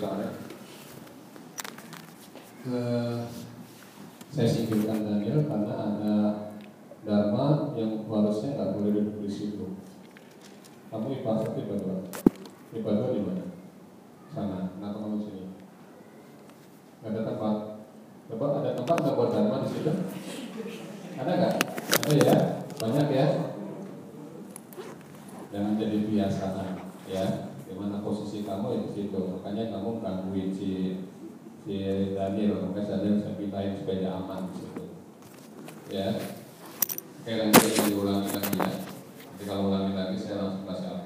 Pak 0.00 0.16
Arya. 0.16 0.30
Eh, 2.64 3.20
saya 4.32 4.48
singkirkan 4.48 5.04
Daniel 5.04 5.44
karena 5.44 5.72
ada 5.76 6.14
dharma 7.04 7.76
yang 7.76 8.08
harusnya 8.08 8.56
nggak 8.56 8.72
boleh 8.72 8.90
duduk 8.96 9.20
di 9.20 9.28
situ. 9.28 9.76
Kamu 10.88 11.20
IPA 11.20 11.32
satu 11.44 11.60
IPA 11.60 12.90
dua 12.96 13.12
di 13.12 13.20
mana? 13.20 13.44
Sana. 14.32 14.72
Kenapa 14.72 14.96
kamu 15.04 15.20
sini? 15.20 15.52
Gak 17.04 17.12
ada 17.12 17.20
tempat. 17.28 17.56
Coba 18.32 18.64
ada 18.64 18.70
tempat 18.72 18.96
nggak 19.04 19.16
buat 19.20 19.30
dharma 19.36 19.56
di 19.60 19.68
situ? 19.68 19.92
Ada 21.20 21.32
nggak? 21.36 21.54
Ada 21.92 22.12
ya. 22.16 22.36
Banyak 22.80 23.08
ya. 23.12 23.26
Jangan 25.52 25.76
jadi 25.76 25.98
biasa 26.08 26.44
ya. 27.12 27.53
Di 27.74 27.82
mana 27.82 27.98
posisi 28.06 28.46
kamu 28.46 28.70
ya 28.70 28.78
di 28.86 28.90
situ. 28.94 29.18
Makanya 29.18 29.74
kamu 29.74 29.98
gangguin 29.98 30.54
si 30.54 31.02
si 31.66 31.74
Daniel, 32.14 32.70
makanya 32.70 33.02
Daniel 33.02 33.18
saya 33.18 33.34
pindahin 33.34 33.74
supaya 33.82 34.14
aman 34.14 34.46
di 34.46 34.62
situ. 34.62 34.84
Ya. 35.90 36.14
Oke, 37.18 37.32
nanti 37.34 37.66
diulangi 37.90 38.30
lagi 38.30 38.54
ya. 38.62 38.70
Nanti 39.26 39.42
kalau 39.42 39.74
ulangi 39.74 39.92
lagi 39.98 40.14
saya 40.14 40.46
langsung 40.46 40.70
kasih. 40.70 41.03